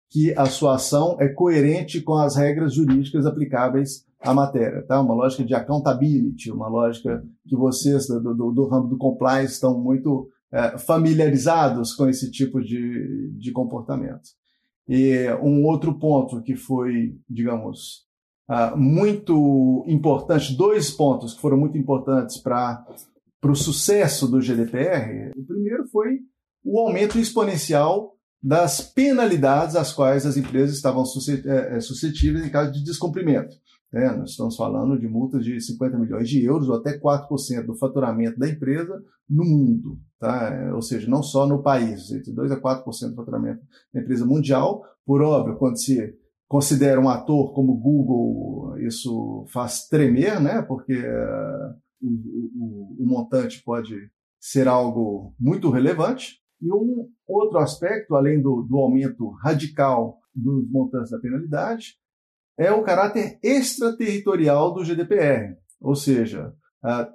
que 0.09 0.33
a 0.37 0.45
sua 0.45 0.75
ação 0.75 1.17
é 1.19 1.29
coerente 1.29 2.01
com 2.01 2.15
as 2.15 2.35
regras 2.35 2.73
jurídicas 2.73 3.25
aplicáveis 3.25 4.05
à 4.19 4.33
matéria, 4.33 4.85
tá? 4.85 4.99
Uma 4.99 5.15
lógica 5.15 5.43
de 5.43 5.55
accountability, 5.55 6.51
uma 6.51 6.67
lógica 6.67 7.23
que 7.47 7.55
vocês 7.55 8.07
do, 8.07 8.35
do, 8.35 8.51
do 8.51 8.67
ramo 8.67 8.87
do 8.87 8.97
compliance 8.97 9.53
estão 9.53 9.79
muito 9.79 10.29
é, 10.51 10.77
familiarizados 10.77 11.93
com 11.93 12.09
esse 12.09 12.29
tipo 12.29 12.61
de, 12.61 13.31
de 13.37 13.51
comportamento. 13.53 14.29
E 14.87 15.29
um 15.41 15.63
outro 15.65 15.97
ponto 15.97 16.41
que 16.41 16.55
foi, 16.55 17.15
digamos, 17.29 18.05
uh, 18.51 18.77
muito 18.77 19.85
importante, 19.87 20.55
dois 20.55 20.91
pontos 20.91 21.33
que 21.33 21.41
foram 21.41 21.57
muito 21.57 21.77
importantes 21.77 22.37
para 22.37 22.85
o 23.43 23.55
sucesso 23.55 24.27
do 24.27 24.41
GDPR. 24.41 25.31
O 25.37 25.45
primeiro 25.45 25.87
foi 25.87 26.19
o 26.63 26.77
aumento 26.79 27.17
exponencial 27.17 28.15
das 28.43 28.81
penalidades 28.81 29.75
às 29.75 29.93
quais 29.93 30.25
as 30.25 30.35
empresas 30.35 30.75
estavam 30.75 31.03
é, 31.45 31.77
é, 31.77 31.79
suscetíveis 31.79 32.45
em 32.45 32.49
caso 32.49 32.71
de 32.71 32.83
descumprimento. 32.83 33.55
É, 33.93 34.09
nós 34.15 34.31
estamos 34.31 34.55
falando 34.55 34.97
de 34.97 35.07
multas 35.07 35.43
de 35.43 35.59
50 35.59 35.97
milhões 35.97 36.29
de 36.29 36.43
euros 36.43 36.69
ou 36.69 36.75
até 36.75 36.97
4% 36.97 37.65
do 37.65 37.75
faturamento 37.75 38.39
da 38.39 38.47
empresa 38.47 39.03
no 39.29 39.43
mundo. 39.43 39.99
Tá? 40.17 40.71
Ou 40.73 40.81
seja, 40.81 41.09
não 41.09 41.21
só 41.21 41.45
no 41.45 41.61
país, 41.61 42.09
entre 42.09 42.31
2% 42.33 42.51
a 42.51 42.59
4% 42.59 43.09
do 43.09 43.15
faturamento 43.15 43.61
da 43.93 44.01
empresa 44.01 44.25
mundial. 44.25 44.83
Por 45.05 45.21
óbvio, 45.21 45.57
quando 45.57 45.77
se 45.77 46.15
considera 46.51 46.99
um 46.99 47.07
ator 47.07 47.53
como 47.53 47.77
Google, 47.77 48.77
isso 48.79 49.45
faz 49.53 49.87
tremer, 49.87 50.37
né? 50.41 50.61
porque 50.61 50.97
uh, 50.97 51.73
o, 52.01 52.09
o, 52.09 52.97
o 52.99 53.05
montante 53.07 53.63
pode 53.63 53.95
ser 54.37 54.67
algo 54.67 55.33
muito 55.39 55.69
relevante. 55.69 56.41
E 56.61 56.69
um 56.69 57.07
outro 57.25 57.57
aspecto, 57.57 58.17
além 58.17 58.41
do, 58.41 58.63
do 58.63 58.77
aumento 58.79 59.29
radical 59.41 60.19
dos 60.35 60.69
montantes 60.69 61.11
da 61.11 61.19
penalidade, 61.19 61.95
é 62.59 62.69
o 62.69 62.83
caráter 62.83 63.39
extraterritorial 63.41 64.73
do 64.73 64.83
GDPR, 64.83 65.55
ou 65.79 65.95
seja, 65.95 66.53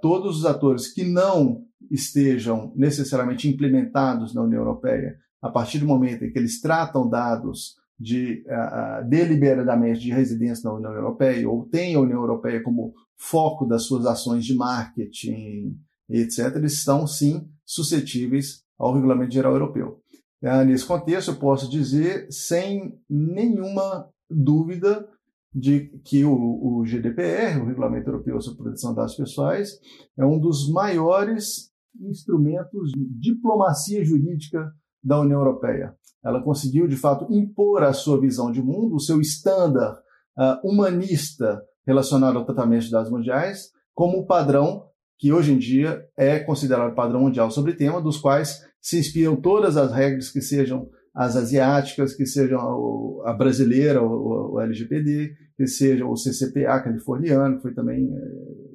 todos 0.01 0.39
os 0.39 0.47
atores 0.47 0.91
que 0.95 1.05
não 1.05 1.63
estejam 1.91 2.73
necessariamente 2.75 3.47
implementados 3.47 4.35
na 4.35 4.41
União 4.41 4.63
Europeia, 4.63 5.19
a 5.43 5.51
partir 5.51 5.79
do 5.79 5.87
momento 5.87 6.25
em 6.25 6.33
que 6.33 6.39
eles 6.39 6.59
tratam 6.59 7.07
dados 7.07 7.77
de 7.99 8.45
uh, 8.47 9.09
deliberadamente 9.09 10.01
de 10.01 10.13
residência 10.13 10.69
na 10.69 10.77
União 10.77 10.93
Europeia 10.93 11.49
ou 11.49 11.67
têm 11.67 11.95
a 11.95 12.01
União 12.01 12.21
Europeia 12.21 12.63
como 12.63 12.95
foco 13.17 13.67
das 13.67 13.85
suas 13.85 14.05
ações 14.05 14.45
de 14.45 14.55
marketing, 14.55 15.79
etc., 16.09 16.57
eles 16.57 16.75
estão 16.75 17.07
sim 17.07 17.49
suscetíveis 17.65 18.63
ao 18.79 18.95
Regulamento 18.95 19.33
Geral 19.33 19.53
Europeu. 19.53 20.03
Uh, 20.43 20.65
nesse 20.67 20.85
contexto, 20.85 21.31
eu 21.31 21.37
posso 21.37 21.71
dizer, 21.71 22.27
sem 22.31 22.99
nenhuma 23.09 24.09
dúvida, 24.31 25.09
de 25.57 25.89
que 26.05 26.23
o, 26.23 26.33
o, 26.35 26.85
GDPR, 26.85 27.59
o 27.59 27.65
Regulamento 27.65 28.11
Europeu 28.11 28.39
sobre 28.43 28.63
Proteção 28.63 28.91
das 28.91 28.97
Dados 28.97 29.17
Pessoais, 29.17 29.81
é 30.19 30.27
um 30.27 30.39
dos 30.39 30.71
maiores 30.71 31.73
instrumentos 31.99 32.91
de 32.93 33.07
diplomacia 33.19 34.05
jurídica 34.05 34.71
da 35.07 35.21
União 35.21 35.39
Europeia. 35.39 35.95
Ela 36.25 36.43
conseguiu, 36.43 36.89
de 36.89 36.97
fato, 36.97 37.33
impor 37.33 37.85
a 37.85 37.93
sua 37.93 38.21
visão 38.21 38.51
de 38.51 38.61
mundo, 38.61 38.97
o 38.97 39.01
seu 39.01 39.21
estándar 39.21 39.97
uh, 40.37 40.69
humanista 40.69 41.63
relacionado 41.87 42.37
ao 42.37 42.45
tratamento 42.45 42.87
de 42.87 42.91
dados 42.91 43.11
mundiais, 43.11 43.71
como 43.95 44.27
padrão 44.27 44.87
que 45.19 45.33
hoje 45.33 45.53
em 45.53 45.59
dia 45.59 46.05
é 46.17 46.41
considerado 46.41 46.95
padrão 46.95 47.21
mundial 47.21 47.51
sobre 47.51 47.73
o 47.73 47.77
tema, 47.77 48.03
dos 48.03 48.19
quais 48.19 48.61
se 48.81 48.99
inspiram 48.99 49.37
todas 49.37 49.77
as 49.77 49.93
regras 49.93 50.31
que 50.31 50.43
sejam 50.43 50.89
as 51.15 51.37
asiáticas, 51.37 52.13
que 52.13 52.27
sejam 52.27 53.23
a 53.25 53.33
brasileira, 53.33 54.03
o, 54.03 54.55
o 54.55 54.61
LGPD, 54.61 55.35
que 55.57 55.67
seja 55.67 56.05
o 56.05 56.15
CCPA 56.15 56.81
californiano, 56.81 57.57
que 57.57 57.63
foi 57.63 57.73
também 57.73 58.13
é, 58.13 58.21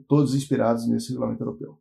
todos 0.08 0.34
inspirados 0.34 0.88
nesse 0.88 1.10
regulamento 1.10 1.44
europeu. 1.44 1.78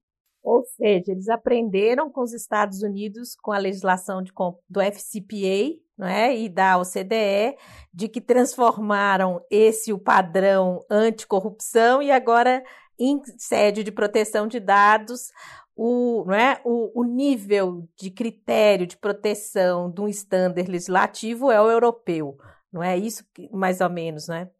Ou 0.51 0.65
seja, 0.65 1.13
eles 1.13 1.29
aprenderam 1.29 2.11
com 2.11 2.23
os 2.23 2.33
Estados 2.33 2.83
Unidos, 2.83 3.37
com 3.41 3.53
a 3.53 3.59
legislação 3.59 4.21
de, 4.21 4.33
do 4.69 4.81
FCPA 4.81 5.79
né, 5.97 6.37
e 6.37 6.49
da 6.49 6.77
OCDE, 6.77 7.57
de 7.95 8.09
que 8.09 8.21
transformaram 8.21 9.41
esse 9.49 9.93
o 9.93 9.99
padrão 9.99 10.85
anticorrupção 10.91 12.03
e 12.03 12.11
agora, 12.11 12.65
em 12.99 13.23
sede 13.39 13.85
de 13.85 13.93
proteção 13.93 14.49
de 14.49 14.59
dados, 14.59 15.31
o, 15.77 16.25
não 16.27 16.35
é, 16.35 16.61
o, 16.65 17.01
o 17.01 17.05
nível 17.05 17.89
de 17.97 18.11
critério 18.11 18.89
de 18.89 18.97
proteção 18.97 19.89
de 19.89 20.01
um 20.01 20.09
estándar 20.09 20.67
legislativo 20.69 21.53
é 21.53 21.61
o 21.61 21.71
europeu. 21.71 22.37
Não 22.73 22.83
é 22.83 22.99
isso, 22.99 23.23
mais 23.53 23.81
ou 23.81 23.89
menos, 23.89 24.27
né? 24.27 24.51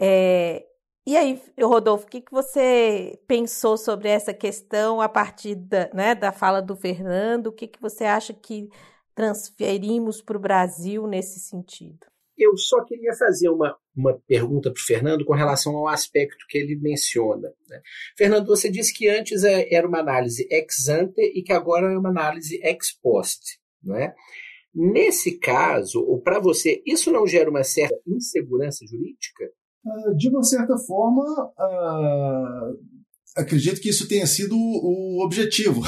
É, 0.00 0.66
e 1.08 1.16
aí, 1.16 1.40
Rodolfo, 1.58 2.04
o 2.04 2.08
que, 2.10 2.20
que 2.20 2.30
você 2.30 3.18
pensou 3.26 3.78
sobre 3.78 4.10
essa 4.10 4.34
questão 4.34 5.00
a 5.00 5.08
partir 5.08 5.54
da, 5.54 5.88
né, 5.94 6.14
da 6.14 6.30
fala 6.30 6.60
do 6.60 6.76
Fernando? 6.76 7.46
O 7.46 7.52
que, 7.52 7.66
que 7.66 7.80
você 7.80 8.04
acha 8.04 8.34
que 8.34 8.68
transferimos 9.14 10.20
para 10.20 10.36
o 10.36 10.40
Brasil 10.40 11.06
nesse 11.06 11.40
sentido? 11.40 12.06
Eu 12.36 12.54
só 12.58 12.84
queria 12.84 13.14
fazer 13.14 13.48
uma, 13.48 13.74
uma 13.96 14.20
pergunta 14.28 14.70
para 14.70 14.78
o 14.78 14.84
Fernando 14.84 15.24
com 15.24 15.32
relação 15.32 15.74
ao 15.78 15.88
aspecto 15.88 16.44
que 16.46 16.58
ele 16.58 16.76
menciona. 16.76 17.54
Né? 17.70 17.80
Fernando, 18.14 18.46
você 18.46 18.70
disse 18.70 18.92
que 18.92 19.08
antes 19.08 19.44
é, 19.44 19.66
era 19.74 19.88
uma 19.88 20.00
análise 20.00 20.46
ex 20.50 20.90
ante 20.90 21.22
e 21.22 21.42
que 21.42 21.54
agora 21.54 21.90
é 21.90 21.96
uma 21.96 22.10
análise 22.10 22.60
ex 22.62 22.92
post. 23.00 23.58
Não 23.82 23.96
é? 23.96 24.14
Nesse 24.74 25.38
caso, 25.38 26.04
ou 26.04 26.20
para 26.20 26.38
você, 26.38 26.82
isso 26.84 27.10
não 27.10 27.26
gera 27.26 27.48
uma 27.48 27.64
certa 27.64 27.98
insegurança 28.06 28.84
jurídica? 28.86 29.50
Ah, 29.86 30.12
de 30.16 30.28
uma 30.28 30.42
certa 30.42 30.76
forma, 30.76 31.22
uh, 31.22 32.78
acredito 33.36 33.80
que 33.80 33.88
isso 33.88 34.08
tenha 34.08 34.26
sido 34.26 34.56
o 34.56 35.24
objetivo. 35.24 35.80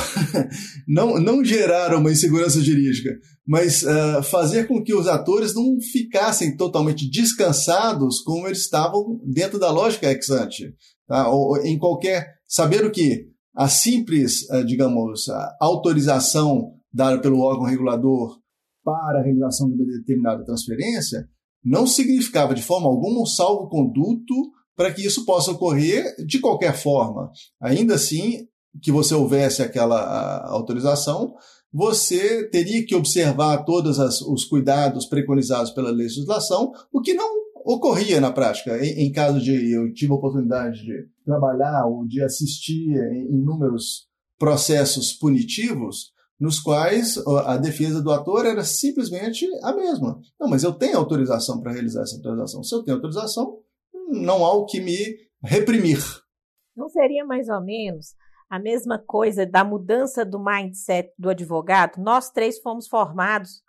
não, 0.87 1.20
não 1.20 1.44
gerar 1.44 1.94
uma 1.94 2.12
insegurança 2.12 2.61
jurídica, 2.61 3.11
mas 3.47 3.82
uh, 3.82 4.23
fazer 4.23 4.66
com 4.68 4.82
que 4.82 4.94
os 4.94 5.06
atores 5.06 5.54
não 5.54 5.78
ficassem 5.92 6.56
totalmente 6.56 7.11
descansados 7.11 8.23
como 8.23 8.47
eles 8.47 8.61
estavam 8.61 9.20
dentro 9.25 9.59
da 9.59 9.70
lógica 9.70 10.11
ex 10.11 10.30
ante. 10.30 10.75
Tá? 11.06 11.28
Ou, 11.28 11.56
em 11.59 11.78
qualquer. 11.78 12.38
Saber 12.47 12.85
o 12.85 12.90
que? 12.90 13.28
A 13.54 13.68
simples, 13.68 14.47
digamos, 14.66 15.28
a 15.28 15.56
autorização 15.61 16.75
dada 16.92 17.20
pelo 17.20 17.40
órgão 17.40 17.64
regulador 17.64 18.40
para 18.85 19.20
a 19.20 19.23
realização 19.23 19.68
de 19.68 19.75
uma 19.75 19.85
determinada 19.85 20.44
transferência 20.44 21.28
não 21.64 21.87
significava 21.87 22.55
de 22.55 22.62
forma 22.62 22.88
alguma 22.88 23.21
um 23.21 23.26
salvo-conduto 23.26 24.35
para 24.76 24.93
que 24.93 25.05
isso 25.05 25.25
possa 25.25 25.50
ocorrer 25.50 26.05
de 26.26 26.38
qualquer 26.40 26.75
forma. 26.75 27.31
Ainda 27.61 27.95
assim, 27.95 28.47
que 28.83 28.90
você 28.90 29.14
houvesse 29.14 29.62
aquela 29.62 30.47
autorização, 30.49 31.35
você 31.73 32.49
teria 32.49 32.85
que 32.85 32.95
observar 32.95 33.64
todos 33.64 33.99
os 33.99 34.45
cuidados 34.45 35.07
preconizados 35.07 35.71
pela 35.71 35.90
legislação, 35.90 36.73
o 36.93 37.00
que 37.00 37.14
não 37.14 37.29
ocorria 37.64 38.21
na 38.21 38.33
prática. 38.33 38.76
Em, 38.85 39.07
em, 39.07 39.12
caso 39.12 39.40
de 39.40 39.73
eu 39.73 39.93
tive 39.93 40.12
a 40.12 40.17
oportunidade 40.17 40.81
de 40.83 41.09
trabalhar 41.25 41.87
ou 41.87 42.07
de 42.07 42.23
assistir 42.23 42.90
em 43.12 43.35
inúmeros 43.35 44.09
processos 44.38 45.12
punitivos, 45.12 46.12
nos 46.40 46.59
quais 46.59 47.18
a 47.44 47.59
defesa 47.59 48.00
do 48.02 48.11
ator 48.11 48.47
era 48.47 48.64
simplesmente 48.64 49.47
a 49.62 49.75
mesma. 49.75 50.18
Não, 50.40 50.49
mas 50.49 50.62
eu 50.62 50.73
tenho 50.73 50.97
autorização 50.97 51.61
para 51.61 51.73
realizar 51.73 52.02
essa 52.02 52.20
transação. 52.23 52.62
Se 52.62 52.75
eu 52.75 52.82
tenho 52.82 52.97
autorização, 52.97 53.59
não 54.09 54.44
há 54.44 54.52
o 54.54 54.64
que 54.64 54.80
me 54.80 55.16
reprimir. 55.44 55.99
Não 56.75 56.88
seria 56.88 57.25
mais 57.26 57.49
ou 57.49 57.61
menos 57.61 58.14
a 58.49 58.59
mesma 58.59 58.99
coisa 58.99 59.47
da 59.47 59.62
mudança 59.62 60.25
do 60.25 60.42
mindset 60.42 61.12
do 61.16 61.30
advogado? 61.30 62.02
Nós 62.02 62.30
três 62.30 62.59
fomos 62.59 62.88
formados 62.88 63.62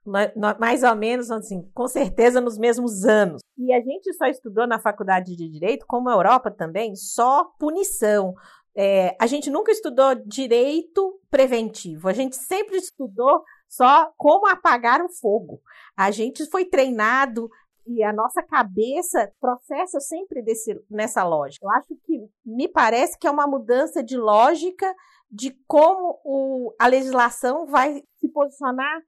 mais 0.60 0.82
ou 0.82 0.96
menos 0.96 1.30
assim, 1.30 1.70
com 1.74 1.88
certeza 1.88 2.40
nos 2.42 2.58
mesmos 2.58 3.04
anos. 3.06 3.42
E 3.58 3.72
a 3.74 3.80
gente 3.80 4.12
só 4.14 4.26
estudou 4.26 4.66
na 4.66 4.80
faculdade 4.80 5.36
de 5.36 5.50
direito, 5.50 5.86
como 5.88 6.10
a 6.10 6.14
Europa 6.14 6.50
também, 6.50 6.96
só 6.96 7.46
punição. 7.60 8.34
É, 8.76 9.16
a 9.20 9.28
gente 9.28 9.50
nunca 9.50 9.72
estudou 9.72 10.16
direito 10.16 11.20
preventivo, 11.30 12.08
a 12.08 12.14
gente 12.14 12.36
sempre 12.36 12.78
estudou 12.78 13.44
só 13.68 14.12
como 14.18 14.48
apagar 14.48 15.02
o 15.02 15.10
fogo. 15.10 15.62
A 15.96 16.12
gente 16.12 16.46
foi 16.50 16.66
treinado 16.66 17.50
e 17.86 18.04
a 18.04 18.14
nossa 18.14 18.44
cabeça 18.44 19.32
processa 19.40 20.00
sempre 20.00 20.42
desse, 20.42 20.80
nessa 20.90 21.24
lógica. 21.24 21.66
Eu 21.66 21.72
acho 21.72 21.96
que 22.06 22.30
me 22.46 22.68
parece 22.68 23.18
que 23.18 23.28
é 23.28 23.32
uma 23.32 23.48
mudança 23.48 24.04
de 24.04 24.18
lógica 24.18 24.94
de 25.30 25.58
como 25.66 26.20
o, 26.24 26.74
a 26.78 26.88
legislação 26.88 27.66
vai 27.66 28.04
se 28.20 28.28
posicionar 28.30 29.02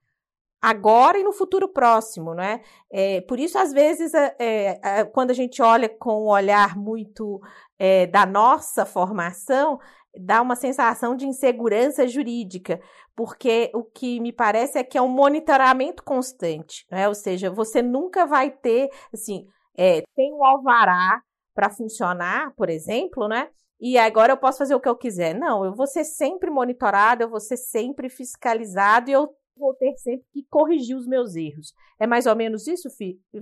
agora 0.63 1.19
e 1.19 1.23
no 1.23 1.33
futuro 1.33 1.67
próximo, 1.67 2.33
não 2.33 2.41
é? 2.41 2.61
é 2.89 3.19
por 3.21 3.37
isso, 3.37 3.57
às 3.57 3.73
vezes, 3.73 4.13
é, 4.13 4.79
é, 4.81 5.03
quando 5.03 5.31
a 5.31 5.33
gente 5.33 5.61
olha 5.61 5.89
com 5.89 6.23
um 6.23 6.27
olhar 6.29 6.77
muito 6.77 7.41
é, 7.77 8.07
da 8.07 8.25
nossa 8.25 8.85
formação, 8.85 9.77
dá 10.17 10.41
uma 10.41 10.55
sensação 10.55 11.17
de 11.17 11.27
insegurança 11.27 12.07
jurídica, 12.07 12.79
porque 13.13 13.69
o 13.75 13.83
que 13.83 14.21
me 14.21 14.31
parece 14.31 14.77
é 14.77 14.83
que 14.85 14.97
é 14.97 15.01
um 15.01 15.09
monitoramento 15.09 16.01
constante, 16.01 16.85
não 16.89 16.97
é? 16.97 17.09
Ou 17.09 17.15
seja, 17.15 17.51
você 17.51 17.81
nunca 17.81 18.25
vai 18.25 18.49
ter, 18.49 18.89
assim, 19.13 19.45
é, 19.77 20.01
tem 20.15 20.33
um 20.33 20.45
alvará 20.45 21.21
para 21.53 21.69
funcionar, 21.69 22.53
por 22.55 22.69
exemplo, 22.69 23.27
né? 23.27 23.49
E 23.81 23.97
agora 23.97 24.31
eu 24.31 24.37
posso 24.37 24.59
fazer 24.59 24.75
o 24.75 24.79
que 24.79 24.87
eu 24.87 24.95
quiser. 24.95 25.35
Não, 25.35 25.65
eu 25.65 25.75
vou 25.75 25.85
ser 25.85 26.05
sempre 26.05 26.49
monitorado, 26.49 27.21
eu 27.21 27.29
vou 27.29 27.41
ser 27.41 27.57
sempre 27.57 28.07
fiscalizado 28.07 29.09
e 29.09 29.13
eu 29.13 29.35
vou 29.57 29.73
ter 29.73 29.93
sempre 29.97 30.25
que 30.31 30.45
corrigir 30.49 30.95
os 30.95 31.07
meus 31.07 31.35
erros. 31.35 31.73
É 31.99 32.07
mais 32.07 32.25
ou 32.25 32.35
menos 32.35 32.67
isso, 32.67 32.89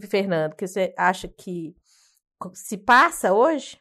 Fernando, 0.09 0.55
que 0.55 0.67
você 0.67 0.93
acha 0.97 1.27
que 1.27 1.75
se 2.53 2.77
passa 2.77 3.33
hoje? 3.33 3.77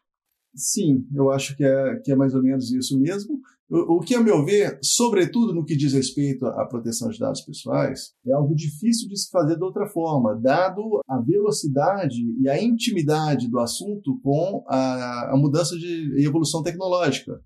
Sim, 0.54 1.06
eu 1.14 1.30
acho 1.30 1.56
que 1.56 1.64
é, 1.64 1.96
que 2.04 2.12
é 2.12 2.16
mais 2.16 2.34
ou 2.34 2.42
menos 2.42 2.72
isso 2.72 2.99
mesmo. 2.99 3.40
O, 3.70 3.99
o 3.99 4.00
que, 4.00 4.16
a 4.16 4.20
meu 4.20 4.44
ver, 4.44 4.80
sobretudo 4.82 5.54
no 5.54 5.64
que 5.64 5.76
diz 5.76 5.92
respeito 5.92 6.44
à 6.44 6.66
proteção 6.66 7.08
de 7.08 7.18
dados 7.18 7.40
pessoais, 7.42 8.12
é 8.26 8.32
algo 8.32 8.54
difícil 8.54 9.08
de 9.08 9.16
se 9.16 9.30
fazer 9.30 9.56
de 9.56 9.62
outra 9.62 9.87
forma, 9.87 10.34
dado 10.34 11.00
a 11.08 11.20
velocidade 11.20 12.18
e 12.40 12.49
a 12.49 12.60
intimidade 12.60 13.49
do 13.49 13.60
assunto 13.60 14.20
com 14.22 14.64
a, 14.66 15.32
a 15.32 15.37
mudança 15.37 15.76
de 15.76 16.25
evolução 16.25 16.64
tecnológica. 16.64 17.40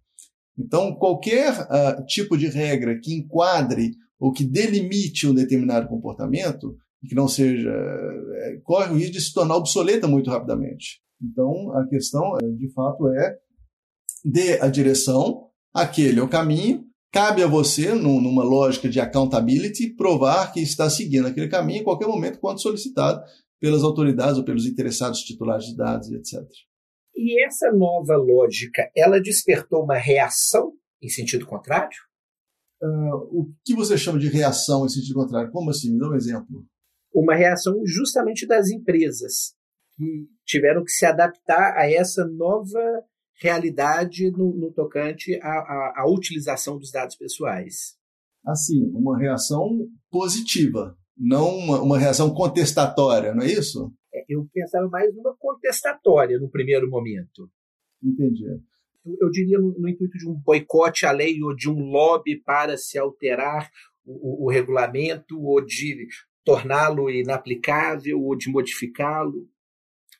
Então, 0.58 0.94
qualquer 0.94 1.52
uh, 1.62 2.06
tipo 2.06 2.38
de 2.38 2.46
regra 2.46 2.98
que 2.98 3.12
enquadre 3.12 3.90
ou 4.18 4.32
que 4.32 4.44
delimite 4.44 5.26
um 5.26 5.34
determinado 5.34 5.88
comportamento, 5.88 6.76
que 7.06 7.14
não 7.14 7.28
seja, 7.28 7.70
é, 7.70 8.60
corre 8.62 8.92
o 8.92 8.96
risco 8.96 9.12
de 9.12 9.20
se 9.20 9.32
tornar 9.34 9.56
obsoleta 9.56 10.08
muito 10.08 10.30
rapidamente. 10.30 11.00
Então, 11.22 11.72
a 11.76 11.86
questão, 11.88 12.36
é, 12.38 12.46
de 12.46 12.72
fato, 12.72 13.08
é 13.08 13.36
dê 14.24 14.60
a 14.60 14.68
direção, 14.68 15.48
aquele 15.72 16.18
é 16.18 16.22
o 16.22 16.28
caminho, 16.28 16.84
cabe 17.12 17.42
a 17.42 17.46
você, 17.46 17.92
numa 17.92 18.42
lógica 18.42 18.88
de 18.88 18.98
accountability, 18.98 19.94
provar 19.94 20.52
que 20.52 20.60
está 20.60 20.88
seguindo 20.88 21.28
aquele 21.28 21.48
caminho 21.48 21.80
em 21.80 21.84
qualquer 21.84 22.08
momento, 22.08 22.40
quando 22.40 22.62
solicitado 22.62 23.22
pelas 23.60 23.82
autoridades 23.82 24.38
ou 24.38 24.44
pelos 24.44 24.66
interessados 24.66 25.20
titulares 25.20 25.66
de 25.66 25.76
dados, 25.76 26.10
etc. 26.10 26.42
E 27.14 27.44
essa 27.44 27.70
nova 27.70 28.16
lógica, 28.16 28.90
ela 28.96 29.20
despertou 29.20 29.84
uma 29.84 29.96
reação 29.96 30.72
em 31.04 31.08
sentido 31.08 31.46
contrário? 31.46 31.96
Uh, 32.82 33.40
o 33.40 33.54
que 33.64 33.74
você 33.74 33.96
chama 33.96 34.18
de 34.18 34.28
reação 34.28 34.84
em 34.84 34.88
sentido 34.88 35.14
contrário? 35.14 35.50
Como 35.50 35.70
assim? 35.70 35.92
Me 35.92 35.98
dá 35.98 36.08
um 36.08 36.14
exemplo. 36.14 36.64
Uma 37.12 37.34
reação 37.34 37.80
justamente 37.86 38.46
das 38.46 38.68
empresas 38.68 39.54
que 39.96 40.28
tiveram 40.44 40.84
que 40.84 40.90
se 40.90 41.06
adaptar 41.06 41.76
a 41.76 41.90
essa 41.90 42.26
nova 42.26 42.80
realidade 43.40 44.30
no, 44.30 44.54
no 44.54 44.72
tocante 44.72 45.38
à, 45.42 45.48
à, 45.48 46.02
à, 46.02 46.06
utilização 46.08 46.78
dos 46.78 46.90
dados 46.90 47.16
pessoais. 47.16 47.96
Assim, 48.44 48.90
uma 48.92 49.18
reação 49.18 49.88
positiva, 50.10 50.96
não 51.16 51.56
uma, 51.56 51.82
uma 51.82 51.98
reação 51.98 52.32
contestatória, 52.34 53.34
não 53.34 53.42
é 53.42 53.46
isso? 53.46 53.92
É, 54.12 54.24
eu 54.28 54.46
pensava 54.52 54.88
mais 54.88 55.14
numa 55.14 55.34
contestatória 55.36 56.38
no 56.38 56.50
primeiro 56.50 56.88
momento. 56.88 57.50
Entendi. 58.02 58.44
Eu, 59.04 59.16
eu 59.20 59.30
diria 59.30 59.58
no, 59.58 59.78
no, 59.78 59.88
intuito 59.88 60.16
de 60.18 60.28
um 60.28 60.34
boicote 60.34 61.06
à 61.06 61.12
lei 61.12 61.42
ou 61.42 61.54
de 61.54 61.68
um 61.68 61.90
lobby 61.90 62.36
para 62.36 62.76
se 62.76 62.98
alterar 62.98 63.70
o, 64.04 64.44
o, 64.44 64.46
o 64.46 64.50
regulamento 64.50 65.40
ou 65.40 65.64
de 65.64 66.06
torná-lo 66.44 67.10
inaplicável 67.10 68.20
ou 68.20 68.36
de 68.36 68.50
modificá-lo. 68.50 69.48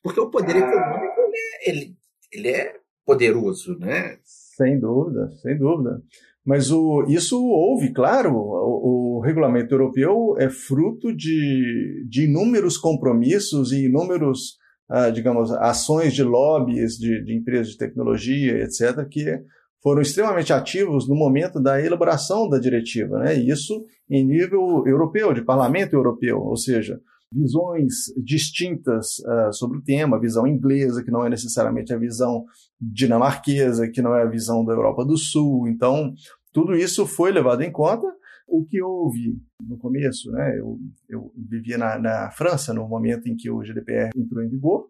Porque 0.02 0.20
o 0.20 0.30
poder 0.30 0.56
ah. 0.56 0.58
econômico 0.58 1.20
ele 1.20 1.36
é, 1.36 1.70
ele, 1.70 1.96
ele 2.32 2.48
é 2.48 2.76
poderoso, 3.04 3.78
né? 3.78 4.18
Sem 4.22 4.78
dúvida, 4.78 5.30
sem 5.42 5.58
dúvida. 5.58 6.02
Mas 6.44 6.70
o, 6.70 7.04
isso 7.08 7.42
houve, 7.42 7.92
claro, 7.92 8.34
o, 8.34 9.18
o, 9.18 9.20
regulamento 9.20 9.74
europeu 9.74 10.36
é 10.38 10.50
fruto 10.50 11.14
de, 11.14 12.04
de 12.06 12.24
inúmeros 12.24 12.76
compromissos 12.76 13.72
e 13.72 13.86
inúmeros, 13.86 14.58
ah, 14.88 15.10
digamos, 15.10 15.50
ações 15.52 16.14
de 16.14 16.22
lobbies 16.22 16.96
de, 16.96 17.24
de 17.24 17.34
empresas 17.34 17.68
de 17.68 17.78
tecnologia, 17.78 18.62
etc., 18.62 19.06
que 19.08 19.42
foram 19.82 20.00
extremamente 20.00 20.52
ativos 20.52 21.08
no 21.08 21.14
momento 21.14 21.60
da 21.60 21.80
elaboração 21.80 22.48
da 22.48 22.58
diretiva, 22.58 23.18
né? 23.18 23.34
Isso 23.34 23.84
em 24.08 24.24
nível 24.26 24.82
europeu, 24.86 25.32
de 25.34 25.42
parlamento 25.42 25.94
europeu, 25.94 26.40
ou 26.40 26.56
seja, 26.56 26.98
visões 27.30 27.92
distintas 28.22 29.18
uh, 29.18 29.52
sobre 29.52 29.78
o 29.78 29.82
tema, 29.82 30.20
visão 30.20 30.46
inglesa, 30.46 31.02
que 31.02 31.10
não 31.10 31.24
é 31.26 31.28
necessariamente 31.28 31.92
a 31.92 31.98
visão 31.98 32.44
dinamarquesa, 32.80 33.88
que 33.88 34.00
não 34.00 34.14
é 34.14 34.22
a 34.22 34.28
visão 34.28 34.64
da 34.64 34.72
Europa 34.72 35.04
do 35.04 35.18
Sul. 35.18 35.68
Então, 35.68 36.14
tudo 36.52 36.76
isso 36.76 37.06
foi 37.06 37.32
levado 37.32 37.62
em 37.62 37.72
conta. 37.72 38.06
O 38.46 38.64
que 38.64 38.82
houve 38.82 39.38
no 39.60 39.78
começo, 39.78 40.30
né, 40.30 40.58
eu, 40.58 40.78
eu 41.08 41.32
vivia 41.36 41.78
na, 41.78 41.98
na 41.98 42.30
França 42.30 42.72
no 42.74 42.88
momento 42.88 43.28
em 43.28 43.36
que 43.36 43.50
o 43.50 43.62
GDPR 43.62 44.10
entrou 44.16 44.42
em 44.42 44.48
vigor, 44.48 44.88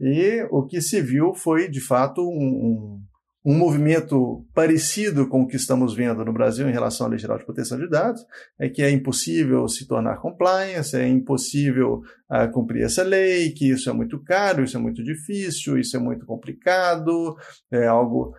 e 0.00 0.42
o 0.50 0.64
que 0.66 0.80
se 0.80 1.00
viu 1.00 1.34
foi, 1.34 1.68
de 1.68 1.80
fato, 1.80 2.22
um, 2.22 2.98
um 2.98 3.02
um 3.44 3.56
movimento 3.56 4.46
parecido 4.54 5.28
com 5.28 5.42
o 5.42 5.46
que 5.46 5.56
estamos 5.56 5.94
vendo 5.94 6.24
no 6.24 6.32
Brasil 6.32 6.68
em 6.68 6.72
relação 6.72 7.06
à 7.06 7.10
Lei 7.10 7.18
Geral 7.18 7.38
de 7.38 7.44
Proteção 7.44 7.76
de 7.76 7.88
Dados, 7.88 8.24
é 8.58 8.68
que 8.68 8.82
é 8.82 8.90
impossível 8.90 9.66
se 9.66 9.86
tornar 9.86 10.18
compliance, 10.18 10.96
é 10.96 11.08
impossível 11.08 12.02
uh, 12.30 12.50
cumprir 12.52 12.84
essa 12.84 13.02
lei, 13.02 13.50
que 13.50 13.68
isso 13.68 13.90
é 13.90 13.92
muito 13.92 14.22
caro, 14.22 14.62
isso 14.62 14.76
é 14.76 14.80
muito 14.80 15.02
difícil, 15.02 15.76
isso 15.76 15.96
é 15.96 16.00
muito 16.00 16.24
complicado, 16.24 17.34
é 17.72 17.86
algo 17.86 18.32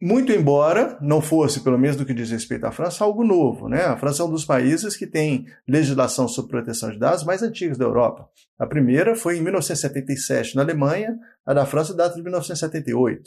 muito 0.00 0.32
embora 0.32 0.98
não 1.00 1.20
fosse, 1.20 1.60
pelo 1.60 1.78
menos 1.78 1.96
no 1.96 2.04
que 2.04 2.12
diz 2.12 2.30
respeito 2.30 2.66
à 2.66 2.72
França, 2.72 3.04
algo 3.04 3.24
novo. 3.24 3.68
Né? 3.68 3.82
A 3.82 3.96
França 3.96 4.22
é 4.22 4.26
um 4.26 4.30
dos 4.30 4.44
países 4.44 4.96
que 4.96 5.06
tem 5.06 5.46
legislação 5.66 6.26
sobre 6.26 6.50
proteção 6.50 6.90
de 6.90 6.98
dados 6.98 7.24
mais 7.24 7.42
antigos 7.42 7.78
da 7.78 7.84
Europa. 7.84 8.28
A 8.58 8.66
primeira 8.66 9.14
foi 9.14 9.38
em 9.38 9.42
1977 9.42 10.56
na 10.56 10.62
Alemanha, 10.62 11.16
a 11.46 11.54
da 11.54 11.64
França 11.64 11.94
data 11.94 12.16
de 12.16 12.22
1978. 12.22 13.22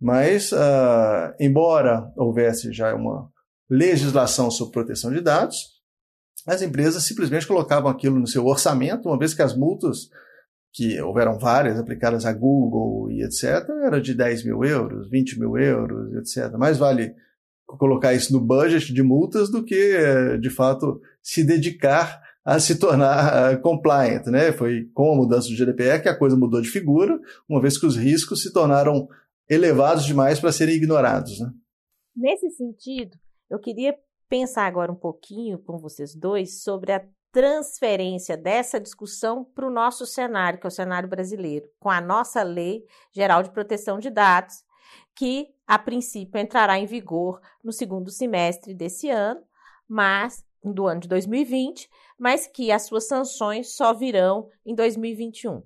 Mas, 0.00 0.52
uh, 0.52 1.34
embora 1.40 2.12
houvesse 2.16 2.72
já 2.72 2.94
uma 2.94 3.28
legislação 3.68 4.50
sobre 4.50 4.72
proteção 4.72 5.12
de 5.12 5.20
dados, 5.20 5.56
as 6.46 6.62
empresas 6.62 7.04
simplesmente 7.04 7.46
colocavam 7.46 7.90
aquilo 7.90 8.18
no 8.18 8.26
seu 8.26 8.46
orçamento, 8.46 9.08
uma 9.08 9.18
vez 9.18 9.34
que 9.34 9.42
as 9.42 9.56
multas, 9.56 10.08
que 10.72 11.00
houveram 11.00 11.38
várias 11.38 11.78
aplicadas 11.78 12.24
a 12.24 12.32
Google 12.32 13.10
e 13.10 13.22
etc., 13.22 13.68
eram 13.84 14.00
de 14.00 14.14
10 14.14 14.44
mil 14.44 14.64
euros, 14.64 15.08
20 15.10 15.38
mil 15.38 15.56
euros, 15.56 16.14
etc. 16.16 16.52
Mais 16.58 16.78
vale 16.78 17.14
colocar 17.66 18.14
isso 18.14 18.32
no 18.32 18.40
budget 18.40 18.92
de 18.92 19.02
multas 19.02 19.50
do 19.50 19.64
que, 19.64 20.38
de 20.40 20.50
fato, 20.50 21.00
se 21.22 21.44
dedicar 21.44 22.22
a 22.44 22.58
se 22.58 22.78
tornar 22.78 23.52
uh, 23.52 23.60
compliant. 23.60 24.24
Né? 24.26 24.52
Foi 24.52 24.88
com 24.94 25.12
a 25.12 25.16
mudança 25.16 25.48
do 25.48 25.54
GDPR 25.54 26.00
que 26.00 26.08
a 26.08 26.18
coisa 26.18 26.34
mudou 26.34 26.62
de 26.62 26.70
figura, 26.70 27.18
uma 27.46 27.60
vez 27.60 27.76
que 27.76 27.84
os 27.84 27.94
riscos 27.94 28.42
se 28.42 28.52
tornaram 28.52 29.06
elevados 29.50 30.06
demais 30.06 30.40
para 30.40 30.50
serem 30.50 30.76
ignorados. 30.76 31.38
Né? 31.40 31.50
Nesse 32.16 32.50
sentido, 32.50 33.18
eu 33.50 33.58
queria 33.58 33.94
pensar 34.30 34.66
agora 34.66 34.90
um 34.90 34.96
pouquinho 34.96 35.58
com 35.58 35.78
vocês 35.78 36.14
dois 36.14 36.62
sobre 36.62 36.92
a 36.92 37.04
transferência 37.32 38.36
dessa 38.36 38.80
discussão 38.80 39.44
para 39.44 39.66
o 39.66 39.70
nosso 39.70 40.06
cenário, 40.06 40.58
que 40.58 40.66
é 40.66 40.68
o 40.68 40.70
cenário 40.70 41.08
brasileiro, 41.08 41.68
com 41.78 41.90
a 41.90 42.00
nossa 42.00 42.42
Lei 42.42 42.84
Geral 43.12 43.42
de 43.42 43.50
Proteção 43.50 43.98
de 43.98 44.10
Dados, 44.10 44.64
que 45.14 45.48
a 45.66 45.78
princípio 45.78 46.40
entrará 46.40 46.78
em 46.78 46.86
vigor 46.86 47.40
no 47.62 47.72
segundo 47.72 48.10
semestre 48.10 48.72
desse 48.72 49.10
ano, 49.10 49.42
mas 49.86 50.44
do 50.64 50.86
ano 50.86 51.00
de 51.00 51.08
2020, 51.08 51.88
mas 52.18 52.46
que 52.46 52.72
as 52.72 52.82
suas 52.82 53.06
sanções 53.06 53.74
só 53.74 53.92
virão 53.92 54.48
em 54.64 54.74
2021. 54.74 55.62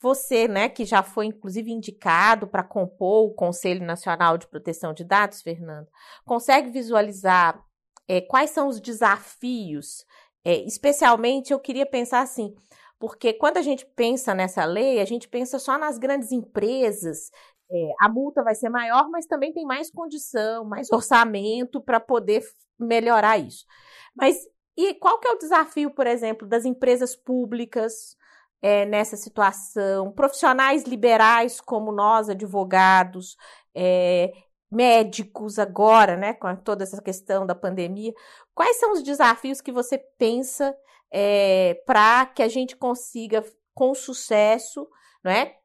Você, 0.00 0.48
né, 0.48 0.68
que 0.68 0.84
já 0.84 1.02
foi 1.02 1.26
inclusive 1.26 1.70
indicado 1.70 2.46
para 2.46 2.62
compor 2.62 3.26
o 3.26 3.34
Conselho 3.34 3.84
Nacional 3.84 4.38
de 4.38 4.46
Proteção 4.46 4.94
de 4.94 5.04
Dados, 5.04 5.42
Fernando, 5.42 5.88
consegue 6.24 6.70
visualizar 6.70 7.62
é, 8.08 8.20
quais 8.20 8.50
são 8.50 8.66
os 8.66 8.80
desafios? 8.80 10.04
É, 10.44 10.54
especialmente, 10.64 11.52
eu 11.52 11.60
queria 11.60 11.86
pensar 11.86 12.20
assim, 12.20 12.54
porque 12.98 13.32
quando 13.32 13.56
a 13.56 13.62
gente 13.62 13.84
pensa 13.84 14.34
nessa 14.34 14.64
lei, 14.64 15.00
a 15.00 15.04
gente 15.04 15.28
pensa 15.28 15.58
só 15.58 15.78
nas 15.78 15.98
grandes 15.98 16.32
empresas. 16.32 17.30
É, 17.70 17.92
a 18.00 18.08
multa 18.08 18.42
vai 18.42 18.54
ser 18.54 18.68
maior, 18.68 19.08
mas 19.10 19.26
também 19.26 19.52
tem 19.52 19.64
mais 19.64 19.90
condição, 19.90 20.64
mais 20.64 20.90
orçamento 20.92 21.80
para 21.80 22.00
poder 22.00 22.42
melhorar 22.78 23.38
isso. 23.38 23.64
Mas 24.14 24.36
e 24.76 24.94
qual 24.94 25.18
que 25.18 25.28
é 25.28 25.32
o 25.32 25.38
desafio, 25.38 25.90
por 25.90 26.06
exemplo, 26.06 26.48
das 26.48 26.64
empresas 26.64 27.14
públicas, 27.14 28.16
é, 28.62 28.84
nessa 28.86 29.16
situação, 29.16 30.12
profissionais 30.12 30.84
liberais 30.84 31.60
como 31.60 31.92
nós, 31.92 32.28
advogados, 32.28 33.36
é, 33.74 34.32
médicos 34.70 35.58
agora, 35.58 36.16
né, 36.16 36.34
com 36.34 36.54
toda 36.56 36.84
essa 36.84 37.02
questão 37.02 37.44
da 37.44 37.54
pandemia. 37.54 38.12
Quais 38.54 38.76
são 38.78 38.92
os 38.92 39.02
desafios 39.02 39.60
que 39.60 39.72
você 39.72 39.98
pensa 39.98 40.74
é, 41.12 41.82
para 41.86 42.26
que 42.26 42.42
a 42.42 42.48
gente 42.48 42.76
consiga, 42.76 43.44
com 43.74 43.94
sucesso, 43.94 44.88
não 45.24 45.32
é? 45.32 45.56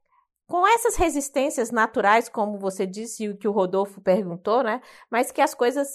com 0.47 0.67
essas 0.67 0.95
resistências 0.95 1.71
naturais, 1.71 2.29
como 2.29 2.59
você 2.59 2.85
disse 2.85 3.23
e 3.23 3.29
o 3.29 3.37
que 3.37 3.47
o 3.47 3.51
Rodolfo 3.51 3.99
perguntou, 3.99 4.63
né? 4.63 4.81
Mas 5.09 5.31
que 5.31 5.41
as 5.41 5.55
coisas 5.55 5.87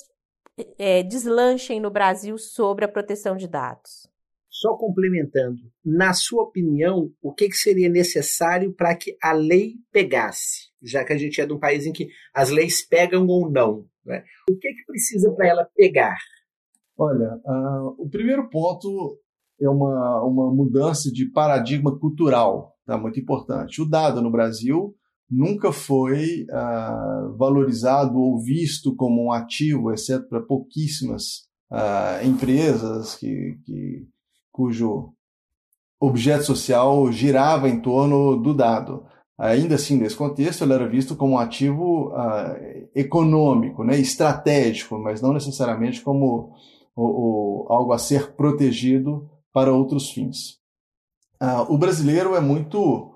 é, 0.79 1.03
deslanchem 1.03 1.81
no 1.81 1.91
Brasil 1.91 2.37
sobre 2.37 2.85
a 2.85 2.89
proteção 2.89 3.37
de 3.37 3.47
dados. 3.47 4.09
Só 4.49 4.77
complementando, 4.77 5.61
na 5.85 6.13
sua 6.13 6.43
opinião, 6.43 7.13
o 7.23 7.33
que, 7.33 7.49
que 7.49 7.57
seria 7.57 7.89
necessário 7.89 8.73
para 8.73 8.95
que 8.97 9.17
a 9.23 9.33
lei 9.33 9.77
pegasse? 9.93 10.70
Já 10.83 11.05
que 11.05 11.13
a 11.13 11.19
gente 11.19 11.41
é 11.41 11.47
de 11.47 11.53
um 11.53 11.59
país 11.59 11.87
em 11.87 11.93
que 11.93 12.09
as 12.35 12.51
leis 12.51 12.87
pegam 12.87 13.27
ou 13.27 13.51
não. 13.51 13.87
Né? 14.05 14.25
O 14.51 14.57
que, 14.57 14.73
que 14.73 14.85
precisa 14.87 15.31
para 15.33 15.49
ela 15.49 15.69
pegar? 15.77 16.17
Olha, 16.97 17.41
uh, 17.45 17.95
o 17.99 18.09
primeiro 18.09 18.49
ponto 18.51 19.19
é 19.61 19.69
uma, 19.69 20.23
uma 20.25 20.55
mudança 20.55 21.11
de 21.11 21.27
paradigma 21.27 21.99
cultural, 21.99 22.77
tá? 22.87 22.97
muito 22.99 23.21
importante. 23.21 23.81
O 23.81 23.89
dado 23.89 24.21
no 24.23 24.31
Brasil 24.31 24.95
nunca 25.31 25.71
foi 25.73 26.47
uh, 26.51 27.37
valorizado 27.37 28.19
ou 28.19 28.43
visto 28.43 28.95
como 28.97 29.27
um 29.27 29.33
ativo, 29.33 29.93
exceto 29.93 30.29
para 30.29 30.41
pouquíssimas 30.41 31.47
uh, 31.71 32.27
empresas 32.27 33.15
que, 33.15 33.59
que 33.65 34.07
cujo 34.51 35.15
objeto 36.01 36.45
social 36.45 37.13
girava 37.13 37.69
em 37.69 37.81
torno 37.81 38.37
do 38.37 38.55
dado. 38.55 39.05
Ainda 39.41 39.77
assim, 39.77 39.97
nesse 39.97 40.15
contexto, 40.15 40.63
ele 40.63 40.75
era 40.75 40.87
visto 40.87 41.17
como 41.17 41.33
um 41.33 41.39
ativo 41.39 42.11
uh, 42.11 42.91
econômico, 42.95 43.83
né, 43.83 43.99
estratégico, 43.99 44.99
mas 44.99 45.23
não 45.23 45.33
necessariamente 45.33 46.03
como 46.03 46.53
o, 46.95 47.65
o, 47.65 47.73
algo 47.73 47.95
a 47.95 47.99
ser 47.99 48.33
protegido 48.33 49.31
para 49.51 49.73
outros 49.73 50.11
fins. 50.11 50.59
Uh, 51.41 51.73
o 51.73 51.79
brasileiro 51.79 52.35
é 52.35 52.41
muito. 52.41 53.15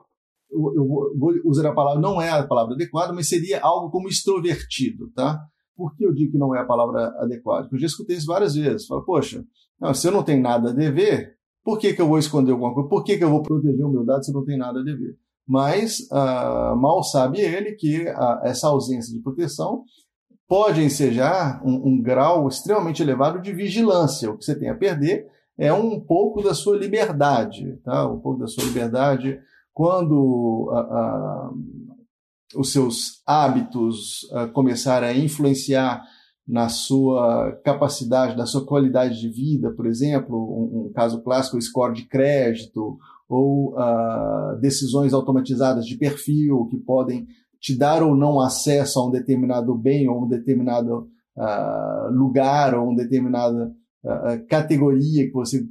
Eu, 0.50 0.86
vou 1.18 1.34
usar 1.44 1.68
a 1.68 1.74
palavra, 1.74 2.00
não 2.00 2.22
é 2.22 2.30
a 2.30 2.46
palavra 2.46 2.72
adequada, 2.72 3.12
mas 3.12 3.28
seria 3.28 3.60
algo 3.60 3.90
como 3.90 4.08
extrovertido, 4.08 5.10
tá? 5.14 5.38
Por 5.76 5.94
que 5.94 6.06
eu 6.06 6.14
digo 6.14 6.32
que 6.32 6.38
não 6.38 6.56
é 6.56 6.60
a 6.60 6.64
palavra 6.64 7.12
adequada? 7.18 7.64
Porque 7.64 7.74
eu 7.74 7.80
já 7.80 7.86
escutei 7.86 8.16
isso 8.16 8.26
várias 8.26 8.54
vezes. 8.54 8.86
Falo, 8.86 9.04
poxa, 9.04 9.44
não, 9.78 9.92
se 9.92 10.08
eu 10.08 10.12
não 10.12 10.22
tenho 10.22 10.40
nada 10.40 10.70
a 10.70 10.72
dever, 10.72 11.36
por 11.62 11.78
que, 11.78 11.92
que 11.92 12.00
eu 12.00 12.08
vou 12.08 12.18
esconder 12.18 12.52
alguma 12.52 12.72
coisa? 12.72 12.88
Por 12.88 13.04
que, 13.04 13.18
que 13.18 13.24
eu 13.24 13.30
vou 13.30 13.42
proteger 13.42 13.76
meu 13.76 14.06
dado 14.06 14.24
se 14.24 14.30
eu 14.30 14.34
não 14.34 14.44
tenho 14.44 14.58
nada 14.58 14.80
a 14.80 14.82
dever? 14.82 15.18
Mas 15.46 16.00
uh, 16.10 16.74
mal 16.76 17.02
sabe 17.02 17.40
ele 17.40 17.72
que 17.72 18.08
uh, 18.08 18.40
essa 18.44 18.68
ausência 18.68 19.12
de 19.12 19.22
proteção 19.22 19.84
pode 20.48 20.82
ensejar 20.82 21.62
um, 21.64 21.88
um, 21.88 22.02
grau 22.02 22.48
extremamente 22.48 23.02
elevado 23.02 23.40
de 23.40 23.52
vigilância. 23.52 24.30
O 24.30 24.38
que 24.38 24.44
você 24.44 24.58
tem 24.58 24.70
a 24.70 24.74
perder 24.74 25.26
é 25.58 25.72
um 25.72 26.00
pouco 26.00 26.42
da 26.42 26.54
sua 26.54 26.76
liberdade, 26.76 27.78
tá? 27.84 28.08
um 28.10 28.20
pouco 28.20 28.40
da 28.40 28.46
sua 28.46 28.64
liberdade 28.64 29.38
quando 29.72 30.70
uh, 30.72 32.58
os 32.58 32.72
seus 32.72 33.22
hábitos 33.26 34.20
começarem 34.52 35.08
a 35.08 35.16
influenciar 35.16 36.02
na 36.46 36.68
sua 36.68 37.52
capacidade, 37.64 38.36
na 38.36 38.46
sua 38.46 38.64
qualidade 38.64 39.18
de 39.18 39.28
vida, 39.28 39.72
por 39.72 39.86
exemplo, 39.86 40.36
um, 40.36 40.86
um 40.86 40.92
caso 40.92 41.22
clássico, 41.22 41.56
o 41.56 41.62
score 41.62 41.94
de 41.94 42.06
crédito, 42.06 42.98
ou 43.28 43.74
uh, 43.74 44.58
decisões 44.60 45.12
automatizadas 45.12 45.86
de 45.86 45.96
perfil 45.96 46.66
que 46.66 46.76
podem 46.78 47.26
te 47.60 47.76
dar 47.76 48.02
ou 48.02 48.14
não 48.14 48.40
acesso 48.40 49.00
a 49.00 49.06
um 49.06 49.10
determinado 49.10 49.74
bem, 49.74 50.08
ou 50.08 50.24
um 50.24 50.28
determinado 50.28 51.08
uh, 51.36 52.12
lugar, 52.12 52.74
ou 52.74 52.88
uma 52.88 52.96
determinada 52.96 53.72
uh, 54.04 54.46
categoria 54.48 55.26
que 55.26 55.32
você 55.32 55.64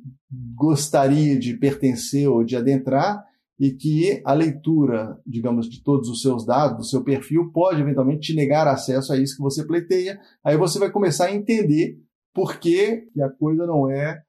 gostaria 0.56 1.38
de 1.38 1.56
pertencer 1.56 2.28
ou 2.28 2.44
de 2.44 2.56
adentrar, 2.56 3.24
e 3.60 3.72
que 3.72 4.22
a 4.26 4.34
leitura, 4.34 5.18
digamos, 5.26 5.70
de 5.70 5.84
todos 5.84 6.10
os 6.10 6.22
seus 6.22 6.44
dados, 6.44 6.78
do 6.78 6.84
seu 6.84 7.04
perfil, 7.04 7.52
pode 7.54 7.80
eventualmente 7.80 8.32
te 8.32 8.36
negar 8.36 8.68
acesso 8.68 9.14
a 9.14 9.18
isso 9.18 9.36
que 9.36 9.44
você 9.44 9.64
pleiteia. 9.66 10.20
Aí 10.44 10.58
você 10.58 10.80
vai 10.80 10.92
começar 10.92 11.26
a 11.26 11.36
entender 11.36 12.00
por 12.34 12.58
que, 12.58 13.08
a 13.22 13.30
coisa 13.30 13.68
não 13.68 13.90
é 13.90 14.22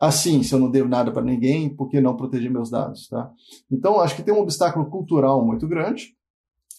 assim, 0.00 0.42
se 0.42 0.54
eu 0.54 0.58
não 0.58 0.70
devo 0.70 0.88
nada 0.88 1.10
para 1.10 1.22
ninguém, 1.22 1.74
por 1.74 1.88
que 1.88 2.00
não 2.00 2.16
proteger 2.16 2.50
meus 2.50 2.70
dados, 2.70 3.08
tá? 3.08 3.30
Então, 3.70 4.00
acho 4.00 4.16
que 4.16 4.22
tem 4.22 4.34
um 4.34 4.40
obstáculo 4.40 4.88
cultural 4.90 5.44
muito 5.44 5.66
grande. 5.66 6.14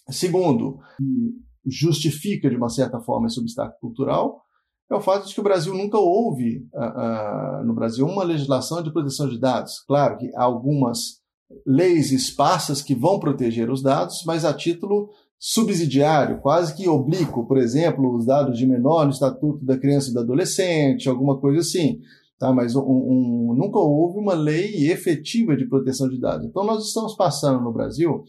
Segundo, 0.10 0.79
que 0.97 1.69
justifica 1.69 2.49
de 2.49 2.55
uma 2.55 2.69
certa 2.69 2.99
forma 2.99 3.27
esse 3.27 3.39
obstáculo 3.39 3.79
cultural, 3.79 4.41
é 4.89 4.95
o 4.95 5.01
fato 5.01 5.27
de 5.27 5.34
que 5.34 5.39
o 5.39 5.43
Brasil 5.43 5.73
nunca 5.75 5.99
houve 5.99 6.67
uh, 6.73 7.62
uh, 7.62 7.63
no 7.63 7.75
Brasil 7.75 8.08
uma 8.08 8.23
legislação 8.23 8.82
de 8.82 8.91
proteção 8.91 9.29
de 9.29 9.39
dados. 9.39 9.82
Claro 9.82 10.17
que 10.17 10.32
há 10.36 10.43
algumas 10.43 11.19
leis 11.65 12.12
esparsas 12.12 12.82
que 12.82 12.95
vão 12.95 13.19
proteger 13.19 13.69
os 13.69 13.84
dados, 13.84 14.23
mas 14.25 14.43
a 14.45 14.53
título 14.53 15.10
subsidiário, 15.38 16.41
quase 16.41 16.75
que 16.75 16.88
oblíquo, 16.88 17.47
por 17.47 17.58
exemplo, 17.58 18.13
os 18.15 18.25
dados 18.25 18.58
de 18.58 18.65
menor 18.65 19.05
no 19.05 19.12
Estatuto 19.12 19.63
da 19.63 19.77
Criança 19.77 20.10
e 20.10 20.13
do 20.13 20.19
Adolescente, 20.19 21.08
alguma 21.08 21.39
coisa 21.39 21.60
assim. 21.60 21.99
Tá? 22.39 22.54
Mas 22.54 22.73
um, 22.73 22.82
um, 22.82 23.54
nunca 23.56 23.78
houve 23.78 24.17
uma 24.17 24.34
lei 24.34 24.89
efetiva 24.89 25.58
de 25.58 25.67
proteção 25.67 26.08
de 26.08 26.17
dados. 26.17 26.45
Então, 26.45 26.63
nós 26.63 26.88
estamos 26.88 27.13
passando 27.15 27.62
no 27.62 27.73
Brasil 27.73 28.23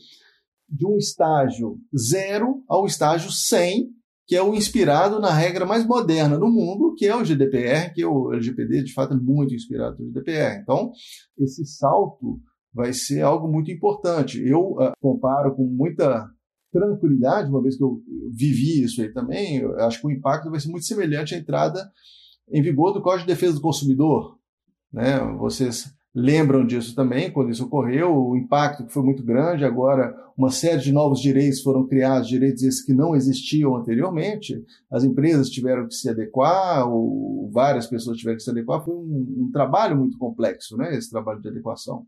de 0.69 0.85
um 0.85 0.97
estágio 0.97 1.79
zero 1.97 2.63
ao 2.69 2.87
estágio 2.87 3.31
100, 3.31 3.89
que 4.27 4.35
é 4.35 4.43
o 4.43 4.55
inspirado 4.55 5.21
na 5.21 5.33
regra 5.33 5.65
mais 5.65 5.87
moderna 5.87 6.37
do 6.39 6.49
mundo, 6.49 6.95
que 6.97 7.07
é 7.07 7.15
o 7.15 7.25
GDPR, 7.25 7.93
que 7.95 8.03
é 8.03 8.07
o 8.07 8.33
LGPD, 8.33 8.85
de 8.85 8.93
fato, 8.93 9.15
é 9.15 9.17
muito 9.17 9.55
inspirado 9.55 9.97
no 10.01 10.09
GDPR. 10.11 10.61
Então, 10.61 10.91
esse 11.39 11.65
salto 11.65 12.41
vai 12.73 12.93
ser 12.93 13.23
algo 13.23 13.49
muito 13.49 13.71
importante. 13.71 14.45
Eu 14.45 14.73
uh, 14.73 14.93
comparo 15.01 15.55
com 15.55 15.65
muita 15.65 16.29
tranquilidade, 16.73 17.51
uma 17.51 17.63
vez 17.63 17.77
que 17.77 17.83
eu 17.83 18.01
vivi 18.33 18.83
isso 18.83 19.03
aí 19.03 19.13
também, 19.13 19.65
acho 19.79 20.01
que 20.01 20.07
o 20.07 20.11
impacto 20.11 20.51
vai 20.51 20.61
ser 20.61 20.69
muito 20.69 20.87
semelhante 20.87 21.35
à 21.35 21.39
entrada 21.39 21.91
em 22.51 22.63
vigor 22.63 22.93
do 22.93 23.01
Código 23.01 23.27
de 23.27 23.35
Defesa 23.35 23.55
do 23.55 23.61
Consumidor. 23.61 24.39
Né? 24.93 25.19
Vocês 25.39 25.93
lembram 26.15 26.67
disso 26.67 26.95
também, 26.95 27.31
quando 27.31 27.51
isso 27.51 27.65
ocorreu, 27.65 28.15
o 28.15 28.37
impacto 28.37 28.85
que 28.85 28.93
foi 28.93 29.03
muito 29.03 29.23
grande, 29.23 29.65
agora 29.65 30.15
uma 30.37 30.51
série 30.51 30.81
de 30.81 30.93
novos 30.93 31.21
direitos 31.21 31.63
foram 31.63 31.87
criados, 31.87 32.29
direitos 32.29 32.63
esses 32.63 32.83
que 32.83 32.93
não 32.93 33.15
existiam 33.15 33.77
anteriormente, 33.77 34.65
as 34.91 35.05
empresas 35.05 35.51
tiveram 35.51 35.87
que 35.87 35.95
se 35.95 36.09
adequar, 36.09 36.89
ou 36.89 37.49
várias 37.53 37.87
pessoas 37.87 38.17
tiveram 38.17 38.39
que 38.39 38.43
se 38.43 38.51
adequar, 38.51 38.85
foi 38.85 38.95
um, 38.95 39.45
um 39.47 39.51
trabalho 39.53 39.97
muito 39.97 40.19
complexo, 40.19 40.77
né, 40.77 40.97
esse 40.97 41.11
trabalho 41.11 41.41
de 41.41 41.49
adequação. 41.49 42.07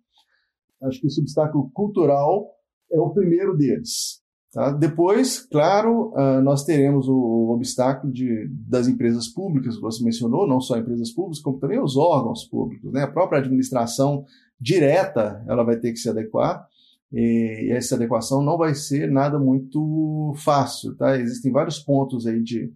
Acho 0.83 1.01
que 1.01 1.07
esse 1.07 1.21
obstáculo 1.21 1.71
cultural 1.73 2.51
é 2.91 2.99
o 2.99 3.11
primeiro 3.11 3.57
deles. 3.57 4.22
Tá? 4.53 4.71
Depois, 4.71 5.41
claro, 5.41 6.13
uh, 6.13 6.43
nós 6.43 6.63
teremos 6.63 7.09
o, 7.09 7.15
o 7.15 7.55
obstáculo 7.55 8.13
de, 8.13 8.47
das 8.69 8.87
empresas 8.87 9.27
públicas, 9.27 9.77
que 9.77 9.81
você 9.81 10.05
mencionou, 10.05 10.47
não 10.47 10.61
só 10.61 10.77
empresas 10.77 11.11
públicas, 11.11 11.41
como 11.41 11.59
também 11.59 11.83
os 11.83 11.97
órgãos 11.97 12.45
públicos. 12.45 12.93
Né? 12.93 13.03
A 13.03 13.11
própria 13.11 13.39
administração 13.39 14.27
direta 14.61 15.43
ela 15.49 15.65
vai 15.65 15.77
ter 15.77 15.91
que 15.93 15.99
se 15.99 16.09
adequar, 16.11 16.69
e, 17.11 17.69
e 17.69 17.73
essa 17.73 17.95
adequação 17.95 18.43
não 18.43 18.59
vai 18.59 18.75
ser 18.75 19.11
nada 19.11 19.39
muito 19.39 20.35
fácil. 20.37 20.95
Tá? 20.97 21.19
Existem 21.19 21.51
vários 21.51 21.79
pontos 21.79 22.27
aí 22.27 22.43
de 22.43 22.71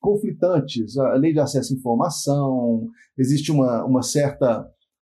conflitantes, 0.00 0.96
a 0.96 1.12
lei 1.12 1.34
de 1.34 1.40
acesso 1.40 1.74
à 1.74 1.76
informação, 1.76 2.88
existe 3.18 3.52
uma, 3.52 3.84
uma 3.84 4.02
certa. 4.02 4.66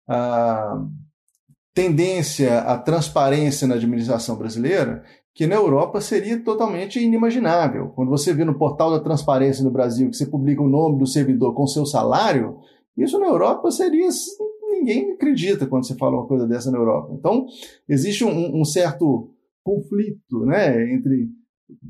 Uh, 0.09 0.89
tendência 1.75 2.59
à 2.63 2.77
transparência 2.77 3.69
na 3.69 3.77
administração 3.77 4.35
brasileira 4.35 5.05
que 5.39 5.47
na 5.47 5.55
Europa 5.55 6.01
seria 6.01 6.43
totalmente 6.43 6.99
inimaginável. 6.99 7.93
Quando 7.95 8.09
você 8.09 8.35
vê 8.35 8.45
no 8.45 8.59
portal 8.59 8.91
da 8.91 8.99
transparência 8.99 9.63
no 9.63 9.71
Brasil 9.71 10.11
que 10.11 10.17
você 10.17 10.27
publica 10.27 10.61
o 10.61 10.69
nome 10.69 10.99
do 10.99 11.07
servidor 11.07 11.55
com 11.55 11.65
seu 11.65 11.87
salário, 11.87 12.59
isso 12.97 13.21
na 13.21 13.29
Europa 13.29 13.71
seria. 13.71 14.09
Ninguém 14.69 15.13
acredita 15.13 15.65
quando 15.65 15.87
você 15.87 15.95
fala 15.95 16.17
uma 16.17 16.27
coisa 16.27 16.45
dessa 16.45 16.73
na 16.73 16.79
Europa. 16.79 17.15
Então, 17.17 17.47
existe 17.89 18.25
um, 18.25 18.61
um 18.61 18.65
certo 18.65 19.31
conflito 19.63 20.45
né, 20.45 20.93
entre 20.93 21.31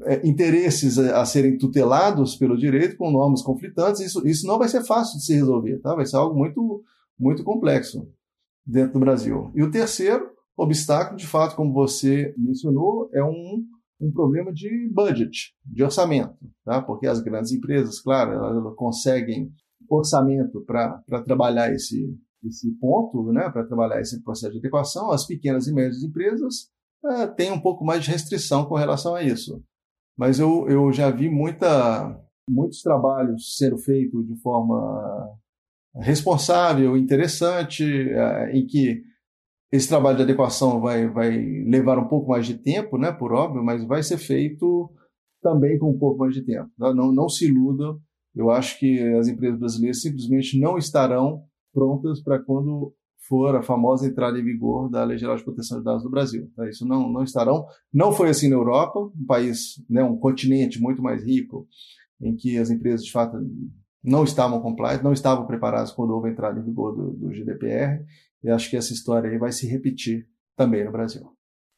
é, 0.04 0.28
interesses 0.28 0.98
a, 0.98 1.22
a, 1.22 1.24
serem 1.24 1.56
tutelados 1.56 2.37
pelo 2.37 2.54
direito 2.54 2.98
com 2.98 3.11
normas 3.11 3.40
conflitantes. 3.40 4.02
Isso, 4.02 4.28
isso 4.28 4.46
não 4.46 4.58
vai 4.58 4.68
ser 4.68 4.84
fácil 4.84 5.16
de 5.16 5.24
se 5.24 5.32
resolver, 5.32 5.78
tá? 5.78 5.94
vai 5.94 6.04
ser 6.04 6.16
algo 6.16 6.37
muito, 6.37 6.82
muito 7.18 7.42
complexo 7.42 8.06
dentro 8.66 8.92
do 8.92 9.00
Brasil. 9.00 9.50
E 9.54 9.62
o 9.62 9.70
terceiro 9.70 10.38
obstáculo, 10.58 11.16
de 11.16 11.26
fato, 11.26 11.54
como 11.54 11.72
você 11.72 12.34
mencionou, 12.36 13.08
é 13.12 13.22
um, 13.22 13.64
um 14.00 14.10
problema 14.10 14.52
de 14.52 14.90
budget, 14.92 15.54
de 15.64 15.84
orçamento, 15.84 16.36
tá? 16.64 16.82
porque 16.82 17.06
as 17.06 17.20
grandes 17.20 17.52
empresas, 17.52 18.00
claro, 18.00 18.32
elas, 18.32 18.56
elas 18.56 18.74
conseguem 18.74 19.52
orçamento 19.88 20.60
para 20.62 21.22
trabalhar 21.24 21.72
esse, 21.72 22.12
esse 22.44 22.70
ponto, 22.72 23.32
né? 23.32 23.48
para 23.50 23.64
trabalhar 23.64 24.00
esse 24.00 24.20
processo 24.22 24.52
de 24.52 24.58
adequação, 24.58 25.12
as 25.12 25.24
pequenas 25.24 25.68
e 25.68 25.72
médias 25.72 26.02
empresas 26.02 26.68
é, 27.04 27.26
têm 27.28 27.52
um 27.52 27.60
pouco 27.60 27.84
mais 27.84 28.04
de 28.04 28.10
restrição 28.10 28.66
com 28.66 28.74
relação 28.74 29.14
a 29.14 29.22
isso. 29.22 29.62
Mas 30.16 30.40
eu, 30.40 30.68
eu 30.68 30.92
já 30.92 31.10
vi 31.10 31.30
muita, 31.30 32.20
muitos 32.50 32.82
trabalhos 32.82 33.56
sendo 33.56 33.78
feitos 33.78 34.26
de 34.26 34.34
forma 34.40 35.38
responsável, 35.94 36.96
interessante, 36.96 37.84
uh, 37.84 38.50
em 38.52 38.66
que 38.66 39.02
esse 39.70 39.88
trabalho 39.88 40.16
de 40.16 40.22
adequação 40.22 40.81
vai, 40.81 41.09
vai 41.09 41.31
levar 41.66 41.98
um 41.98 42.09
pouco 42.09 42.31
mais 42.31 42.46
de 42.46 42.54
tempo, 42.54 42.96
né, 42.96 43.12
por 43.12 43.33
óbvio, 43.33 43.62
mas 43.62 43.85
vai 43.85 44.02
ser 44.02 44.16
feito 44.16 44.90
também 45.42 45.78
com 45.78 45.90
um 45.90 45.98
pouco 45.98 46.18
mais 46.18 46.35
de 46.35 46.42
tempo. 46.42 46.70
Tá? 46.78 46.94
Não, 46.94 47.12
não 47.12 47.28
se 47.28 47.46
iludam. 47.46 47.98
Eu 48.35 48.50
acho 48.50 48.78
que 48.78 49.00
as 49.14 49.28
empresas 49.28 49.59
brasileiras 49.59 50.00
simplesmente 50.00 50.59
não 50.59 50.78
estarão 50.78 51.42
prontas 51.72 52.22
para 52.22 52.38
quando 52.38 52.94
for 53.28 53.54
a 53.54 53.62
famosa 53.62 54.07
entrada 54.07 54.38
em 54.38 54.44
vigor 54.44 54.88
da 54.88 55.04
Lei 55.04 55.18
Geral 55.18 55.37
de 55.37 55.44
Proteção 55.44 55.78
de 55.78 55.85
Dados 55.85 56.02
do 56.02 56.11
Brasil. 56.11 56.50
Tá? 56.57 56.66
Isso 56.68 56.87
não, 56.87 57.12
não 57.12 57.22
estarão. 57.22 57.66
Não 57.92 58.11
foi 58.11 58.31
assim 58.31 58.48
na 58.48 58.57
Europa, 58.57 58.98
um 58.98 59.26
país, 59.26 59.83
né, 59.88 60.02
um 60.02 60.16
continente 60.16 60.81
muito 60.81 61.02
mais 61.02 61.22
rico, 61.22 61.68
em 62.20 62.35
que 62.35 62.57
as 62.57 62.70
empresas 62.70 63.04
de 63.04 63.12
fato 63.12 63.37
não 64.02 64.24
estavam 64.24 64.61
compliant, 64.61 65.02
não 65.02 65.12
estavam 65.12 65.46
preparadas 65.46 65.92
quando 65.92 66.14
houve 66.14 66.28
a 66.28 66.33
entrada 66.33 66.59
em 66.59 66.64
vigor 66.64 66.96
do, 66.96 67.11
do 67.11 67.33
GDPR. 67.33 68.02
E 68.42 68.51
acho 68.51 68.70
que 68.70 68.77
essa 68.77 68.92
história 68.92 69.31
aí 69.31 69.38
vai 69.38 69.53
se 69.53 69.66
repetir 69.66 70.29
também 70.57 70.85
no 70.85 70.92
Brasil. 70.92 71.22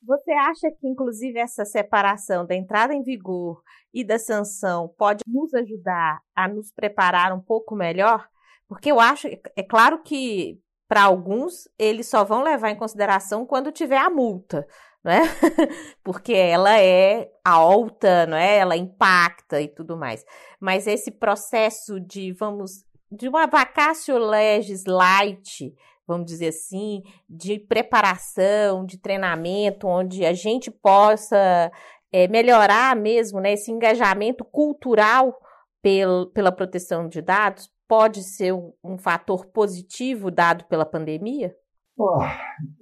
Você 0.03 0.33
acha 0.33 0.71
que, 0.71 0.89
inclusive, 0.89 1.39
essa 1.39 1.65
separação 1.65 2.47
da 2.47 2.55
entrada 2.55 2.95
em 2.95 3.03
vigor 3.03 3.63
e 3.93 4.03
da 4.03 4.19
sanção 4.19 4.93
pode 4.97 5.23
nos 5.27 5.53
ajudar 5.55 6.21
a 6.35 6.49
nos 6.49 6.73
preparar 6.73 7.33
um 7.33 7.41
pouco 7.41 7.75
melhor? 7.75 8.27
Porque 8.67 8.91
eu 8.91 8.99
acho, 8.99 9.29
é 9.29 9.63
claro 9.63 10.03
que 10.03 10.59
para 10.89 11.03
alguns 11.03 11.69
eles 11.79 12.09
só 12.09 12.25
vão 12.25 12.43
levar 12.43 12.71
em 12.71 12.77
consideração 12.77 13.45
quando 13.45 13.71
tiver 13.71 13.99
a 13.99 14.11
multa, 14.11 14.67
não 15.05 15.13
é? 15.13 15.21
Porque 16.03 16.33
ela 16.33 16.81
é 16.81 17.31
alta, 17.45 18.27
não 18.27 18.37
é? 18.37 18.59
Ela 18.59 18.77
impacta 18.77 19.61
e 19.61 19.69
tudo 19.69 19.97
mais. 19.97 20.25
Mas 20.59 20.87
esse 20.87 21.11
processo 21.11 22.01
de, 22.01 22.33
vamos, 22.33 22.85
de 23.11 23.29
uma 23.29 23.47
vacácio 23.47 24.17
legis 24.19 24.85
light, 24.85 25.75
vamos 26.11 26.27
dizer 26.27 26.49
assim, 26.49 27.03
de 27.29 27.59
preparação, 27.59 28.85
de 28.85 28.99
treinamento, 28.99 29.87
onde 29.87 30.25
a 30.25 30.33
gente 30.33 30.69
possa 30.69 31.71
é, 32.13 32.27
melhorar 32.27 32.97
mesmo 32.97 33.41
né, 33.41 33.53
esse 33.53 33.71
engajamento 33.71 34.45
cultural 34.45 35.39
pel, 35.81 36.27
pela 36.35 36.51
proteção 36.51 37.09
de 37.09 37.23
dados, 37.23 37.71
pode 37.87 38.25
ser 38.25 38.53
um, 38.53 38.73
um 38.83 38.99
fator 38.99 39.47
positivo 39.47 40.33
dado 40.33 40.65
pela 40.65 40.85
pandemia? 40.85 41.55
Oh, 41.97 42.19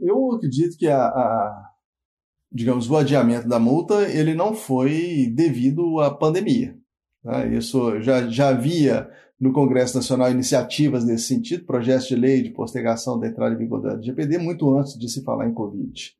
eu 0.01 0.33
acredito 0.33 0.79
que 0.79 0.88
a, 0.88 1.05
a, 1.05 1.71
digamos, 2.51 2.91
o 2.91 2.97
adiamento 2.97 3.47
da 3.47 3.59
multa 3.59 4.09
ele 4.09 4.35
não 4.35 4.55
foi 4.55 5.31
devido 5.35 6.01
à 6.01 6.11
pandemia. 6.11 6.75
Né? 7.23 7.57
Isso 7.57 8.01
já, 8.01 8.27
já 8.29 8.49
havia 8.49 9.11
no 9.40 9.53
Congresso 9.53 9.96
Nacional 9.96 10.31
iniciativas 10.31 11.05
nesse 11.05 11.24
sentido, 11.24 11.64
projetos 11.64 12.09
de 12.09 12.16
lei 12.16 12.42
de 12.42 12.51
postergação 12.51 13.18
da 13.18 13.29
entrada 13.29 13.55
em 13.55 13.59
vigor 13.59 13.81
da 13.81 14.01
GPD, 14.01 14.38
muito 14.38 14.77
antes 14.77 14.98
de 14.98 15.09
se 15.09 15.22
falar 15.22 15.48
em 15.48 15.55
Covid. 15.55 16.16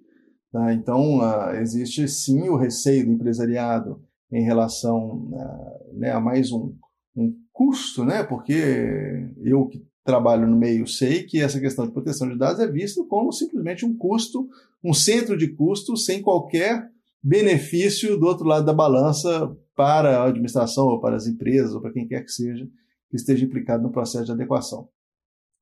Tá? 0.53 0.73
Então, 0.73 1.19
uh, 1.19 1.51
existe 1.57 2.07
sim 2.09 2.49
o 2.49 2.57
receio 2.57 3.07
do 3.07 3.13
empresariado 3.13 4.01
em 4.31 4.43
relação 4.43 5.29
uh, 5.33 5.99
né, 5.99 6.13
a 6.13 6.21
mais 6.21 6.53
um, 6.53 6.75
um 7.17 7.35
custo, 7.53 8.05
né? 8.05 8.23
porque 8.23 9.33
eu 9.43 9.67
que 9.67 9.85
trabalho 10.05 10.47
no 10.47 10.57
meio 10.57 10.87
sei 10.87 11.25
que 11.25 11.41
essa 11.41 11.61
questão 11.61 11.87
de 11.87 11.93
proteção 11.93 12.29
de 12.29 12.39
dados 12.39 12.61
é 12.61 12.67
vista 12.67 13.05
como 13.05 13.33
simplesmente 13.33 13.85
um 13.85 13.95
custo, 13.95 14.49
um 14.83 14.95
centro 14.95 15.37
de 15.37 15.49
custo 15.49 15.97
sem 15.97 16.23
qualquer 16.23 16.89
benefício 17.23 18.17
do 18.17 18.27
outro 18.27 18.47
lado 18.47 18.65
da 18.65 18.73
balança 18.73 19.55
para 19.77 20.21
a 20.21 20.29
administração 20.29 20.87
ou 20.87 21.01
para 21.01 21.17
as 21.17 21.27
empresas 21.27 21.75
ou 21.75 21.81
para 21.81 21.93
quem 21.93 22.07
quer 22.07 22.25
que 22.25 22.31
seja 22.31 22.67
que 23.09 23.17
esteja 23.17 23.45
implicado 23.45 23.83
no 23.83 23.91
processo 23.91 24.27
de 24.27 24.33
adequação. 24.33 24.89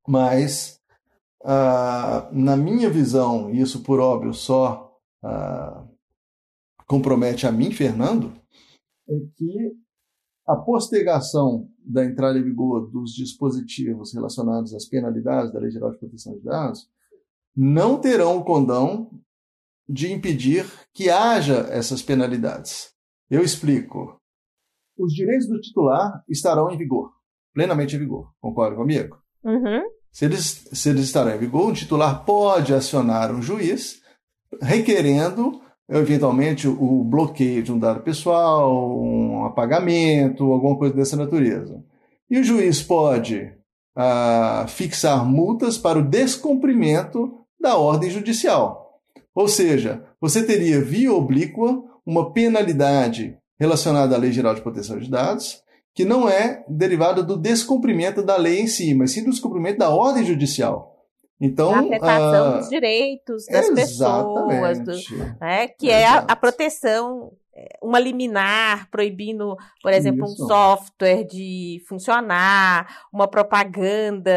Mas, 0.06 0.80
ah, 1.44 2.28
na 2.32 2.56
minha 2.56 2.90
visão, 2.90 3.50
isso 3.50 3.82
por 3.82 4.00
óbvio 4.00 4.32
só 4.32 4.92
ah, 5.22 5.86
compromete 6.86 7.46
a 7.46 7.52
mim, 7.52 7.70
Fernando, 7.70 8.32
é 9.08 9.14
que 9.36 9.76
a 10.46 10.56
postergação 10.56 11.68
da 11.84 12.04
entrada 12.04 12.38
em 12.38 12.42
vigor 12.42 12.90
dos 12.90 13.12
dispositivos 13.12 14.14
relacionados 14.14 14.74
às 14.74 14.86
penalidades 14.86 15.52
da 15.52 15.58
Lei 15.58 15.70
Geral 15.70 15.90
de 15.90 15.98
Proteção 15.98 16.34
de 16.34 16.42
Dados 16.42 16.88
não 17.56 18.00
terão 18.00 18.38
o 18.38 18.44
condão 18.44 19.10
de 19.88 20.12
impedir 20.12 20.66
que 20.92 21.08
haja 21.10 21.66
essas 21.70 22.02
penalidades. 22.02 22.92
Eu 23.30 23.42
explico. 23.42 24.20
Os 24.98 25.12
direitos 25.12 25.48
do 25.48 25.60
titular 25.60 26.24
estarão 26.28 26.70
em 26.70 26.76
vigor 26.76 27.15
plenamente 27.56 27.96
em 27.96 27.98
vigor. 27.98 28.28
Concorda 28.38 28.76
comigo? 28.76 29.16
Uhum. 29.42 29.82
Se, 30.12 30.26
eles, 30.26 30.68
se 30.70 30.90
eles 30.90 31.04
estarem 31.04 31.34
em 31.34 31.38
vigor, 31.38 31.70
o 31.70 31.72
titular 31.72 32.22
pode 32.22 32.74
acionar 32.74 33.34
um 33.34 33.40
juiz 33.40 34.02
requerendo, 34.60 35.58
eventualmente, 35.88 36.68
o 36.68 37.02
bloqueio 37.02 37.62
de 37.62 37.72
um 37.72 37.78
dado 37.78 38.02
pessoal, 38.02 38.94
um 39.00 39.46
apagamento, 39.46 40.52
alguma 40.52 40.76
coisa 40.76 40.94
dessa 40.94 41.16
natureza. 41.16 41.82
E 42.28 42.38
o 42.38 42.44
juiz 42.44 42.82
pode 42.82 43.50
ah, 43.96 44.66
fixar 44.68 45.24
multas 45.24 45.78
para 45.78 45.98
o 45.98 46.06
descumprimento 46.06 47.40
da 47.58 47.78
ordem 47.78 48.10
judicial. 48.10 49.00
Ou 49.34 49.48
seja, 49.48 50.04
você 50.20 50.44
teria 50.44 50.78
via 50.82 51.10
oblíqua 51.10 51.82
uma 52.04 52.32
penalidade 52.34 53.38
relacionada 53.58 54.14
à 54.14 54.18
Lei 54.18 54.30
Geral 54.30 54.54
de 54.54 54.60
Proteção 54.60 54.98
de 54.98 55.10
Dados 55.10 55.64
que 55.96 56.04
não 56.04 56.28
é 56.28 56.62
derivada 56.68 57.22
do 57.22 57.38
descumprimento 57.38 58.22
da 58.22 58.36
lei 58.36 58.60
em 58.60 58.66
si, 58.66 58.94
mas 58.94 59.12
sim 59.12 59.24
do 59.24 59.30
descumprimento 59.30 59.78
da 59.78 59.88
ordem 59.88 60.22
judicial. 60.22 60.94
Então, 61.40 61.74
a 61.74 61.80
afetação 61.80 62.50
uh, 62.50 62.58
dos 62.58 62.68
direitos 62.68 63.46
das 63.46 63.70
pessoas, 63.70 64.78
do, 64.78 64.92
né, 65.40 65.68
que 65.68 65.88
Exato. 65.88 66.02
é 66.02 66.04
a, 66.04 66.18
a, 66.18 66.36
proteção, 66.36 67.32
é, 67.54 67.78
uma 67.82 67.98
liminar 67.98 68.90
proibindo, 68.90 69.56
por 69.82 69.90
exemplo, 69.90 70.26
Isso. 70.26 70.44
um 70.44 70.46
software 70.46 71.24
de 71.24 71.82
funcionar, 71.88 73.06
uma 73.10 73.26
propaganda 73.26 74.30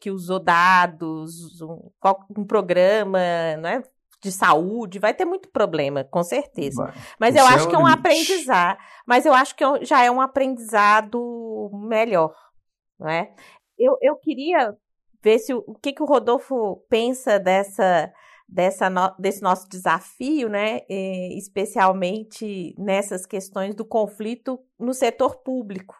que 0.00 0.10
usou 0.10 0.40
dados, 0.40 1.60
um, 1.62 1.88
um 2.36 2.44
programa, 2.44 3.20
não 3.60 3.68
é? 3.68 3.82
De 4.26 4.32
saúde, 4.32 4.98
vai 4.98 5.14
ter 5.14 5.24
muito 5.24 5.48
problema, 5.48 6.02
com 6.02 6.22
certeza. 6.22 6.84
Vai. 6.84 6.94
Mas 7.18 7.34
o 7.34 7.38
eu 7.38 7.46
acho 7.46 7.66
é 7.66 7.70
que 7.70 7.76
é 7.76 7.78
um 7.78 7.86
aprendizado. 7.86 8.78
Mas 9.06 9.24
eu 9.24 9.32
acho 9.32 9.54
que 9.54 9.62
é 9.62 9.84
já 9.84 10.04
é 10.04 10.10
um 10.10 10.20
aprendizado 10.20 11.70
melhor, 11.72 12.34
não 12.98 13.08
é? 13.08 13.32
Eu, 13.78 13.96
eu 14.02 14.16
queria 14.16 14.76
ver 15.22 15.38
se 15.38 15.54
o, 15.54 15.62
o 15.66 15.74
que, 15.74 15.92
que 15.92 16.02
o 16.02 16.06
Rodolfo 16.06 16.84
pensa 16.88 17.38
dessa, 17.38 18.12
dessa 18.48 18.90
no, 18.90 19.14
desse 19.16 19.42
nosso 19.42 19.68
desafio, 19.68 20.48
né? 20.48 20.80
E, 20.88 21.38
especialmente 21.38 22.74
nessas 22.76 23.24
questões 23.24 23.74
do 23.74 23.84
conflito 23.84 24.58
no 24.78 24.92
setor 24.92 25.36
público. 25.42 25.94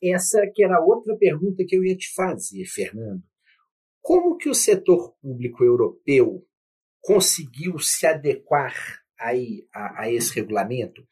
Essa 0.00 0.46
que 0.54 0.62
era 0.62 0.80
outra 0.80 1.16
pergunta 1.16 1.64
que 1.66 1.76
eu 1.76 1.84
ia 1.84 1.96
te 1.96 2.14
fazer, 2.14 2.64
Fernando. 2.66 3.22
Como 4.00 4.36
que 4.36 4.48
o 4.48 4.54
setor 4.54 5.16
público 5.20 5.64
europeu 5.64 6.46
conseguiu 7.06 7.78
se 7.78 8.04
adequar 8.04 8.74
aí 9.16 9.64
a, 9.72 10.02
a 10.02 10.12
esse 10.12 10.34
regulamento, 10.34 11.06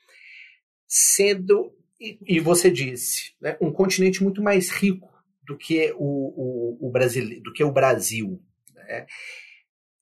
sendo, 0.88 1.72
e, 2.00 2.18
e 2.26 2.40
você 2.40 2.68
disse, 2.68 3.32
né, 3.40 3.56
um 3.60 3.72
continente 3.72 4.20
muito 4.20 4.42
mais 4.42 4.70
rico 4.70 5.08
do 5.46 5.56
que 5.56 5.92
o, 5.96 6.00
o, 6.00 6.88
o, 6.88 6.90
Brasil, 6.90 7.40
do 7.40 7.52
que 7.52 7.62
o 7.62 7.70
Brasil. 7.70 8.42
Né? 8.74 9.06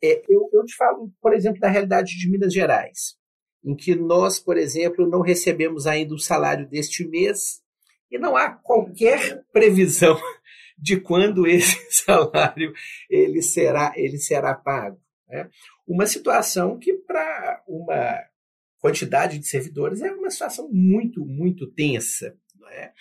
É, 0.02 0.22
eu, 0.30 0.48
eu 0.50 0.64
te 0.64 0.74
falo, 0.74 1.12
por 1.20 1.34
exemplo, 1.34 1.60
da 1.60 1.68
realidade 1.68 2.18
de 2.18 2.30
Minas 2.30 2.54
Gerais, 2.54 3.18
em 3.62 3.76
que 3.76 3.94
nós, 3.94 4.40
por 4.40 4.56
exemplo, 4.56 5.06
não 5.06 5.20
recebemos 5.20 5.86
ainda 5.86 6.14
o 6.14 6.18
salário 6.18 6.66
deste 6.66 7.06
mês 7.06 7.60
e 8.10 8.18
não 8.18 8.34
há 8.34 8.48
qualquer 8.48 9.44
previsão 9.52 10.18
de 10.78 10.98
quando 10.98 11.46
esse 11.46 11.76
salário 12.02 12.72
ele 13.10 13.42
será, 13.42 13.92
ele 13.94 14.16
será 14.16 14.54
pago. 14.54 14.98
Né? 15.28 15.48
Uma 15.86 16.06
situação 16.06 16.78
que, 16.78 16.94
para 16.94 17.62
uma 17.66 18.20
quantidade 18.78 19.38
de 19.38 19.46
servidores, 19.46 20.02
é 20.02 20.12
uma 20.12 20.30
situação 20.30 20.68
muito, 20.70 21.24
muito 21.24 21.66
tensa. 21.70 22.36
É? 22.70 22.92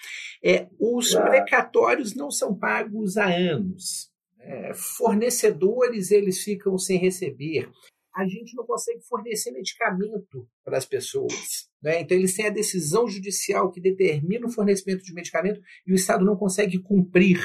É, 0.44 0.68
os 0.80 1.14
precatórios 1.14 2.14
não 2.14 2.30
são 2.30 2.54
pagos 2.54 3.18
há 3.18 3.26
anos. 3.26 4.12
É, 4.40 4.74
fornecedores 4.74 6.12
eles 6.12 6.44
ficam 6.44 6.78
sem 6.78 6.98
receber. 6.98 7.70
A 8.14 8.26
gente 8.26 8.56
não 8.56 8.66
consegue 8.66 9.02
fornecer 9.04 9.52
medicamento 9.52 10.46
para 10.64 10.78
as 10.78 10.86
pessoas. 10.86 11.70
Né? 11.82 12.02
Então, 12.02 12.18
eles 12.18 12.36
têm 12.36 12.48
a 12.48 12.52
decisão 12.52 13.08
judicial 13.08 13.72
que 13.72 13.80
determina 13.80 14.48
o 14.48 14.52
fornecimento 14.52 15.04
de 15.04 15.14
medicamento 15.14 15.62
e 15.88 15.94
o 15.94 15.96
Estado 15.96 16.26
não 16.26 16.36
consegue 16.36 16.78
cumprir 16.80 17.40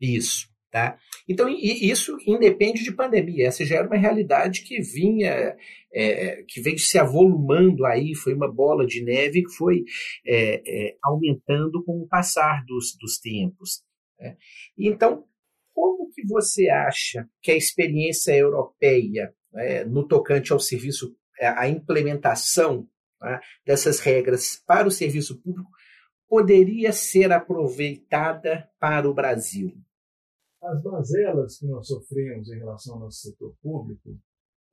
isso. 0.00 0.48
Tá? 0.70 0.98
Então, 1.26 1.48
isso 1.48 2.18
independe 2.26 2.84
de 2.84 2.92
pandemia. 2.92 3.46
Essa 3.46 3.64
já 3.64 3.76
era 3.76 3.86
uma 3.86 3.96
realidade 3.96 4.62
que 4.62 4.82
vinha, 4.82 5.56
é, 5.92 6.44
que 6.46 6.60
veio 6.60 6.78
se 6.78 6.98
avolumando 6.98 7.86
aí, 7.86 8.14
foi 8.14 8.34
uma 8.34 8.52
bola 8.52 8.86
de 8.86 9.02
neve 9.02 9.42
que 9.42 9.52
foi 9.56 9.84
é, 10.26 10.60
é, 10.66 10.96
aumentando 11.02 11.82
com 11.84 12.02
o 12.02 12.06
passar 12.06 12.64
dos, 12.66 12.94
dos 13.00 13.18
tempos. 13.18 13.82
Né? 14.20 14.36
Então, 14.76 15.24
que 16.18 16.26
você 16.26 16.68
acha 16.68 17.28
que 17.40 17.52
a 17.52 17.56
experiência 17.56 18.36
europeia, 18.36 19.32
né, 19.52 19.84
no 19.84 20.06
tocante 20.06 20.52
ao 20.52 20.58
serviço, 20.58 21.14
a 21.40 21.68
implementação 21.68 22.88
né, 23.20 23.40
dessas 23.64 24.00
regras 24.00 24.60
para 24.66 24.88
o 24.88 24.90
serviço 24.90 25.40
público, 25.40 25.70
poderia 26.28 26.92
ser 26.92 27.32
aproveitada 27.32 28.68
para 28.80 29.08
o 29.08 29.14
Brasil? 29.14 29.72
As 30.62 30.82
mazelas 30.82 31.58
que 31.58 31.66
nós 31.66 31.86
sofremos 31.86 32.50
em 32.50 32.58
relação 32.58 32.94
ao 32.94 33.00
nosso 33.00 33.20
setor 33.20 33.54
público, 33.62 34.18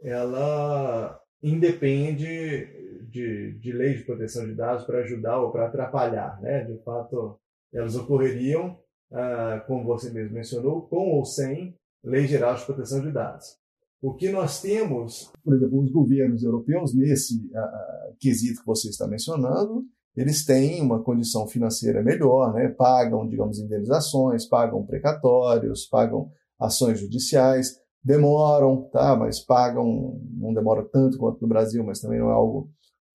ela 0.02 1.22
independe 1.42 3.06
de, 3.10 3.54
de 3.60 3.72
leis 3.72 4.00
de 4.00 4.06
proteção 4.06 4.46
de 4.46 4.56
dados 4.56 4.86
para 4.86 5.00
ajudar 5.00 5.40
ou 5.40 5.52
para 5.52 5.68
atrapalhar. 5.68 6.42
Né? 6.42 6.64
De 6.64 6.78
fato, 6.84 7.40
elas 7.74 7.96
ocorreriam, 7.96 8.80
ah, 9.12 9.64
como 9.68 9.86
você 9.86 10.12
mesmo 10.12 10.34
mencionou, 10.34 10.88
com 10.88 11.12
ou 11.12 11.24
sem 11.26 11.78
lei 12.04 12.28
geral 12.28 12.56
de 12.56 12.66
proteção 12.66 13.02
de 13.02 13.12
dados. 13.12 13.58
O 14.02 14.14
que 14.14 14.30
nós 14.30 14.62
temos, 14.62 15.32
por 15.44 15.56
exemplo, 15.56 15.82
os 15.82 15.92
governos 15.92 16.44
europeus, 16.44 16.94
nesse 16.94 17.38
uh, 17.48 18.16
quesito 18.20 18.60
que 18.60 18.66
você 18.68 18.90
está 18.90 19.08
mencionando, 19.08 19.84
eles 20.16 20.46
têm 20.46 20.82
uma 20.82 21.04
condição 21.04 21.48
financeira 21.48 22.02
melhor, 22.02 22.54
né? 22.54 22.70
pagam, 22.70 23.28
digamos, 23.28 23.60
indenizações, 23.60 24.48
pagam 24.48 24.86
precatórios, 24.86 25.86
pagam 25.86 26.30
ações 26.60 27.00
judiciais, 27.00 27.76
demoram, 28.04 28.90
tá? 28.92 29.16
mas 29.16 29.40
pagam, 29.40 30.22
não 30.32 30.54
demora 30.54 30.84
tanto 30.84 31.18
quanto 31.18 31.42
no 31.42 31.48
Brasil, 31.48 31.84
mas 31.84 32.00
também 32.00 32.20
não 32.20 32.30
é 32.30 32.34
algo 32.34 32.70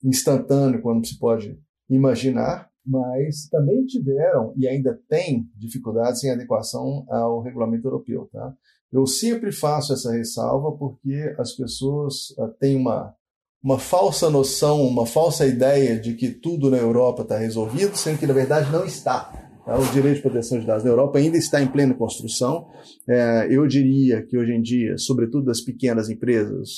instantâneo 0.04 0.82
quando 0.82 1.06
se 1.06 1.18
pode 1.18 1.58
imaginar, 1.88 2.68
mas 2.84 3.48
também 3.48 3.84
tiveram 3.86 4.52
e 4.56 4.66
ainda 4.66 4.98
têm 5.08 5.48
dificuldades 5.56 6.24
em 6.24 6.30
adequação 6.30 7.04
ao 7.08 7.40
regulamento 7.40 7.86
europeu. 7.86 8.28
Tá? 8.32 8.54
Eu 8.92 9.06
sempre 9.06 9.52
faço 9.52 9.92
essa 9.92 10.12
ressalva 10.12 10.76
porque 10.76 11.34
as 11.38 11.52
pessoas 11.52 12.30
uh, 12.38 12.48
têm 12.58 12.76
uma, 12.76 13.14
uma 13.62 13.78
falsa 13.78 14.30
noção, 14.30 14.82
uma 14.82 15.04
falsa 15.04 15.46
ideia 15.46 15.98
de 15.98 16.14
que 16.14 16.30
tudo 16.30 16.70
na 16.70 16.78
Europa 16.78 17.22
está 17.22 17.36
resolvido, 17.36 17.96
sendo 17.96 18.18
que 18.18 18.26
na 18.26 18.32
verdade 18.32 18.72
não 18.72 18.84
está. 18.84 19.30
Tá? 19.64 19.78
O 19.78 19.92
direito 19.92 20.16
de 20.16 20.22
proteção 20.22 20.58
de 20.58 20.66
dados 20.66 20.82
na 20.82 20.90
Europa 20.90 21.18
ainda 21.18 21.36
está 21.36 21.62
em 21.62 21.66
plena 21.66 21.94
construção. 21.94 22.68
É, 23.08 23.46
eu 23.50 23.66
diria 23.66 24.22
que 24.22 24.36
hoje 24.38 24.52
em 24.52 24.62
dia, 24.62 24.96
sobretudo 24.96 25.44
das 25.44 25.60
pequenas 25.60 26.08
empresas, 26.08 26.70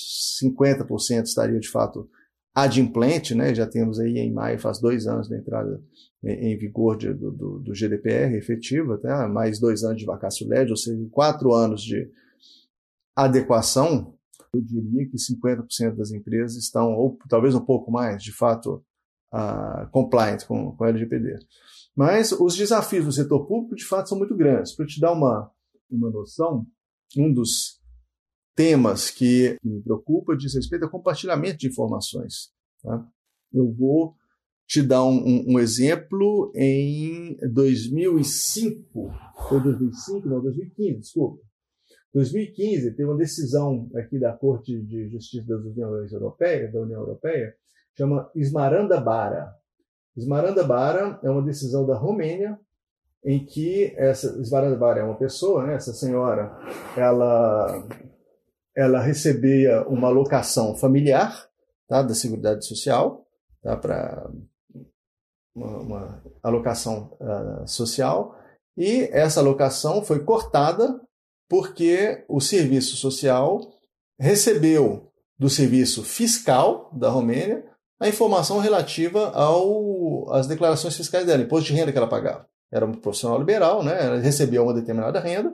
50% 0.43 1.25
estariam 1.25 1.61
de 1.61 1.69
fato 1.69 2.09
adimplente, 2.55 3.35
né? 3.35 3.55
já 3.55 3.67
temos 3.67 3.99
aí 3.99 4.19
em 4.19 4.33
maio, 4.33 4.59
faz 4.59 4.79
dois 4.81 5.07
anos 5.07 5.29
da 5.29 5.39
entrada 5.39 5.81
em 6.25 6.57
vigor 6.57 6.97
de, 6.97 7.13
do, 7.13 7.59
do, 7.59 7.75
GDPR 7.75 8.37
efetiva, 8.37 8.99
tá? 8.99 9.27
mais 9.27 9.59
dois 9.59 9.83
anos 9.83 9.99
de 9.99 10.05
vacácio 10.05 10.47
LED, 10.47 10.71
ou 10.71 10.77
seja, 10.77 11.05
quatro 11.11 11.53
anos 11.53 11.83
de 11.83 12.09
adequação, 13.17 14.15
eu 14.53 14.61
diria 14.61 15.09
que 15.09 15.17
50% 15.17 15.97
das 15.97 16.11
empresas 16.13 16.57
estão, 16.57 16.93
ou 16.95 17.19
talvez 17.29 17.55
um 17.55 17.65
pouco 17.65 17.91
mais, 17.91 18.23
de 18.23 18.33
fato, 18.33 18.85
uh, 19.33 19.91
compliant 19.91 20.45
com, 20.47 20.77
com 20.77 20.85
LGPD. 20.85 21.39
Mas 21.97 22.33
os 22.33 22.57
desafios 22.57 23.05
do 23.05 23.13
setor 23.13 23.47
público, 23.47 23.75
de 23.75 23.85
fato, 23.85 24.09
são 24.09 24.19
muito 24.19 24.37
grandes. 24.37 24.75
Para 24.75 24.87
te 24.87 25.01
dar 25.01 25.13
uma, 25.13 25.51
uma 25.91 26.11
noção, 26.11 26.67
um 27.17 27.33
dos 27.33 27.81
temas 28.55 29.11
que 29.11 29.57
me 29.63 29.81
preocupa 29.83 30.37
diz 30.37 30.55
respeito 30.55 30.85
ao 30.85 30.91
compartilhamento 30.91 31.59
de 31.59 31.69
informações. 31.69 32.51
Tá? 32.83 33.07
Eu 33.53 33.73
vou 33.73 34.15
te 34.67 34.83
dar 34.83 35.05
um, 35.05 35.19
um, 35.19 35.45
um, 35.55 35.59
exemplo 35.59 36.51
em 36.55 37.37
2005, 37.53 39.11
foi 39.49 39.63
2005, 39.63 40.29
não, 40.29 40.41
2015, 40.41 41.01
desculpa. 41.01 41.43
2015 42.15 42.91
teve 42.93 43.05
uma 43.05 43.17
decisão 43.17 43.91
aqui 43.95 44.19
da 44.19 44.33
Corte 44.33 44.79
de 44.83 45.09
Justiça 45.09 45.47
das 45.49 45.65
Uniões 45.65 46.13
Europeias, 46.13 46.73
da 46.73 46.81
União 46.81 47.01
Europeia, 47.01 47.55
chama 47.97 48.31
Smaranda 48.35 49.01
Bara. 49.01 49.55
Smaranda 50.17 50.63
Bara 50.63 51.19
é 51.23 51.31
uma 51.31 51.43
decisão 51.43 51.87
da 51.87 51.97
Romênia 51.97 52.59
em 53.25 53.45
que 53.45 53.95
essa 53.97 54.41
Smaranda 54.43 54.77
Bara 54.77 55.01
é 55.01 55.05
uma 55.05 55.17
pessoa, 55.17 55.67
né, 55.67 55.75
essa 55.75 55.93
senhora, 55.93 56.59
ela 56.97 57.87
ela 58.75 59.01
recebia 59.01 59.87
uma 59.87 60.09
alocação 60.09 60.75
familiar 60.75 61.47
tá, 61.87 62.03
da 62.03 62.15
Seguridade 62.15 62.67
Social, 62.67 63.27
tá, 63.63 63.77
para 63.77 64.31
uma, 65.55 65.79
uma, 65.79 66.23
alocação 66.43 67.17
uh, 67.21 67.69
social, 67.69 68.35
e 68.77 69.03
essa 69.13 69.41
alocação 69.41 70.03
foi 70.03 70.25
cortada 70.25 70.99
porque 71.53 72.25
o 72.31 72.41
serviço 72.41 72.97
social 72.97 73.61
recebeu 74.19 75.13
do 75.39 75.51
serviço 75.51 76.03
fiscal 76.03 76.91
da 76.95 77.11
Romênia 77.11 77.63
a 78.01 78.09
informação 78.09 78.59
relativa 78.59 79.31
ao, 79.33 80.33
às 80.33 80.47
declarações 80.47 80.97
fiscais 80.97 81.27
dela, 81.27 81.43
imposto 81.43 81.67
de 81.67 81.75
renda 81.75 81.93
que 81.93 81.99
ela 81.99 82.09
pagava. 82.09 82.47
Era 82.73 82.87
um 82.87 82.95
profissional 82.95 83.39
liberal, 83.39 83.85
né? 83.85 84.03
ela 84.03 84.19
recebia 84.19 84.63
uma 84.63 84.73
determinada 84.73 85.21
renda, 85.21 85.53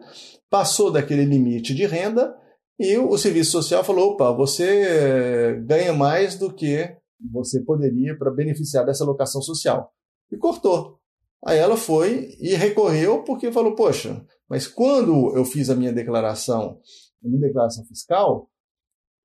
passou 0.48 0.92
daquele 0.92 1.24
limite 1.24 1.74
de 1.74 1.84
renda 1.84 2.32
e 2.78 2.96
o 2.96 3.18
serviço 3.18 3.50
social 3.50 3.82
falou: 3.82 4.12
opa, 4.12 4.30
você 4.30 5.60
ganha 5.66 5.92
mais 5.92 6.38
do 6.38 6.54
que 6.54 6.96
você 7.32 7.60
poderia 7.64 8.16
para 8.16 8.30
beneficiar 8.30 8.86
dessa 8.86 9.02
alocação 9.02 9.42
social. 9.42 9.90
E 10.30 10.36
cortou. 10.36 11.00
Aí 11.44 11.58
ela 11.58 11.76
foi 11.76 12.36
e 12.40 12.54
recorreu 12.54 13.24
porque 13.24 13.50
falou: 13.50 13.74
poxa, 13.74 14.24
mas 14.48 14.66
quando 14.66 15.36
eu 15.36 15.44
fiz 15.44 15.68
a 15.68 15.74
minha 15.74 15.92
declaração, 15.92 16.80
a 17.24 17.28
minha 17.28 17.40
declaração 17.40 17.84
fiscal, 17.84 18.50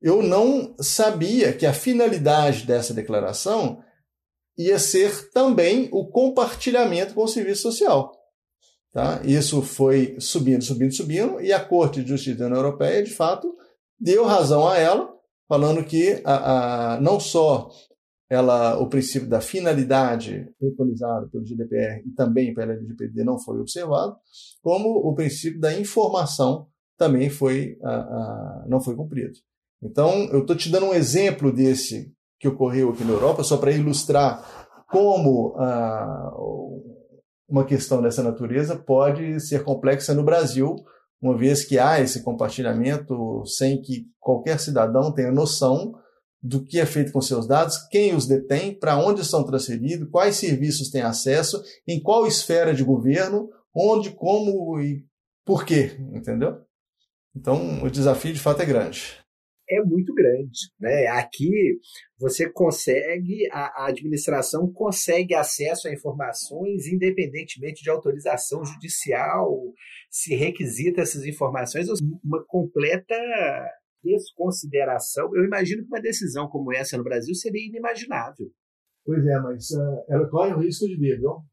eu 0.02 0.22
não 0.22 0.76
sabia 0.80 1.54
que 1.54 1.66
a 1.66 1.74
finalidade 1.74 2.66
dessa 2.66 2.94
declaração 2.94 3.82
ia 4.58 4.78
ser 4.78 5.32
também 5.32 5.90
o 5.92 6.06
compartilhamento 6.08 7.14
com 7.14 7.24
o 7.24 7.28
serviço 7.28 7.64
social. 7.64 8.12
Tá? 8.92 9.22
Isso 9.24 9.62
foi 9.62 10.16
subindo, 10.20 10.64
subindo, 10.64 10.94
subindo, 10.94 11.42
e 11.42 11.52
a 11.52 11.64
Corte 11.64 12.04
de 12.04 12.10
Justiça 12.10 12.40
da 12.40 12.46
União 12.46 12.60
Europeia, 12.60 13.02
de 13.02 13.12
fato, 13.12 13.56
deu 14.00 14.26
razão 14.26 14.68
a 14.68 14.78
ela, 14.78 15.12
falando 15.48 15.84
que 15.84 16.22
a, 16.24 16.96
a, 16.96 17.02
não 17.02 17.20
só 17.20 17.72
ela, 18.34 18.80
o 18.80 18.88
princípio 18.88 19.30
da 19.30 19.40
finalidade 19.40 20.50
preconizado 20.60 21.30
pelo 21.30 21.46
GDPR 21.46 22.02
e 22.04 22.12
também 22.12 22.54
pela 22.54 22.74
LGPD 22.74 23.24
não 23.24 23.40
foi 23.40 23.60
observado, 23.60 24.16
como 24.62 24.90
o 24.90 25.14
princípio 25.14 25.60
da 25.60 25.78
informação 25.78 26.68
também 26.98 27.30
foi, 27.30 27.78
a, 27.84 28.66
não 28.68 28.82
foi 28.82 28.96
cumprido. 28.96 29.34
Então, 29.84 30.26
eu 30.32 30.40
estou 30.40 30.56
te 30.56 30.72
dando 30.72 30.88
um 30.88 30.94
exemplo 30.94 31.52
desse 31.52 32.12
que 32.40 32.48
ocorreu 32.48 32.90
aqui 32.90 33.04
na 33.04 33.12
Europa, 33.12 33.44
só 33.44 33.56
para 33.58 33.72
ilustrar 33.72 34.44
como 34.90 35.56
uma 37.48 37.66
questão 37.66 38.02
dessa 38.02 38.24
natureza 38.24 38.76
pode 38.76 39.40
ser 39.42 39.64
complexa 39.64 40.14
no 40.14 40.24
Brasil, 40.24 40.76
uma 41.22 41.38
vez 41.38 41.64
que 41.64 41.78
há 41.78 42.00
esse 42.00 42.24
compartilhamento 42.24 43.44
sem 43.46 43.80
que 43.80 44.08
qualquer 44.20 44.60
cidadão 44.60 45.14
tenha 45.14 45.32
noção 45.32 45.94
do 46.44 46.64
que 46.64 46.80
é 46.80 46.86
feito 46.86 47.12
com 47.12 47.22
seus 47.22 47.48
dados, 47.48 47.78
quem 47.90 48.14
os 48.14 48.28
detém, 48.28 48.78
para 48.78 48.98
onde 48.98 49.24
são 49.24 49.46
transferidos, 49.46 50.10
quais 50.10 50.36
serviços 50.36 50.90
têm 50.90 51.02
acesso, 51.02 51.64
em 51.88 52.02
qual 52.02 52.28
esfera 52.28 52.74
de 52.74 52.84
governo, 52.84 53.50
onde, 53.74 54.12
como 54.12 54.80
e 54.82 55.06
por 55.46 55.66
quê, 55.66 55.98
entendeu? 56.14 56.58
Então, 57.36 57.82
o 57.82 57.90
desafio 57.90 58.34
de 58.34 58.40
fato 58.40 58.62
é 58.62 58.66
grande 58.66 59.24
é 59.70 59.84
muito 59.84 60.14
grande. 60.14 60.70
Né? 60.80 61.08
Aqui 61.08 61.80
você 62.18 62.50
consegue, 62.50 63.48
a, 63.52 63.84
a, 63.84 63.88
administração 63.88 64.72
consegue 64.72 65.34
acesso 65.34 65.88
a 65.88 65.94
informações 65.94 66.88
independentemente 66.88 67.84
de 67.84 67.90
autorização 67.90 68.64
judicial, 68.64 69.60
se 70.10 70.36
requisita 70.36 71.02
essas 71.02 71.26
informações, 71.26 71.88
uma 72.24 72.44
completa 72.46 73.16
desconsideração. 74.04 75.36
Eu 75.36 75.46
imagino 75.46 75.84
que 75.84 75.88
uma 75.88 76.02
decisão 76.02 76.48
como 76.48 76.74
essa 76.74 76.98
no 76.98 77.04
Brasil 77.04 77.34
seria 77.34 77.66
inimaginável. 77.66 78.52
Pois 79.06 79.26
é, 79.26 79.40
mas 79.40 79.70
uh, 79.72 80.04
ela 80.10 80.30
corre 80.30 80.54
o 80.54 80.60
risco 80.60 80.88
de 80.88 80.96
vir, 80.96 81.20
viu? 81.20 81.44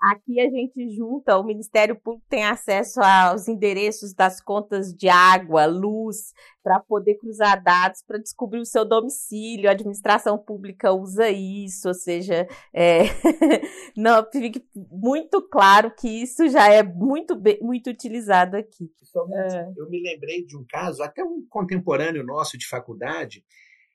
Aqui 0.00 0.40
a 0.40 0.48
gente 0.48 0.88
junta, 0.96 1.36
o 1.36 1.44
Ministério 1.44 1.94
Público 1.94 2.24
tem 2.26 2.42
acesso 2.42 3.00
aos 3.02 3.48
endereços 3.48 4.14
das 4.14 4.40
contas 4.40 4.94
de 4.94 5.10
água, 5.10 5.66
luz, 5.66 6.32
para 6.62 6.80
poder 6.80 7.16
cruzar 7.16 7.62
dados, 7.62 8.02
para 8.02 8.16
descobrir 8.16 8.60
o 8.60 8.64
seu 8.64 8.86
domicílio. 8.86 9.68
A 9.68 9.72
administração 9.72 10.38
pública 10.38 10.90
usa 10.90 11.28
isso, 11.28 11.88
ou 11.88 11.92
seja, 11.94 12.48
é... 12.72 13.00
não 13.94 14.24
fique 14.30 14.64
muito 14.74 15.42
claro 15.42 15.94
que 15.94 16.08
isso 16.08 16.48
já 16.48 16.72
é 16.72 16.82
muito, 16.82 17.38
muito 17.60 17.90
utilizado 17.90 18.56
aqui. 18.56 18.90
É. 19.34 19.72
Eu 19.76 19.90
me 19.90 20.02
lembrei 20.02 20.46
de 20.46 20.56
um 20.56 20.64
caso, 20.66 21.02
até 21.02 21.22
um 21.22 21.44
contemporâneo 21.46 22.24
nosso 22.24 22.56
de 22.56 22.66
faculdade, 22.66 23.44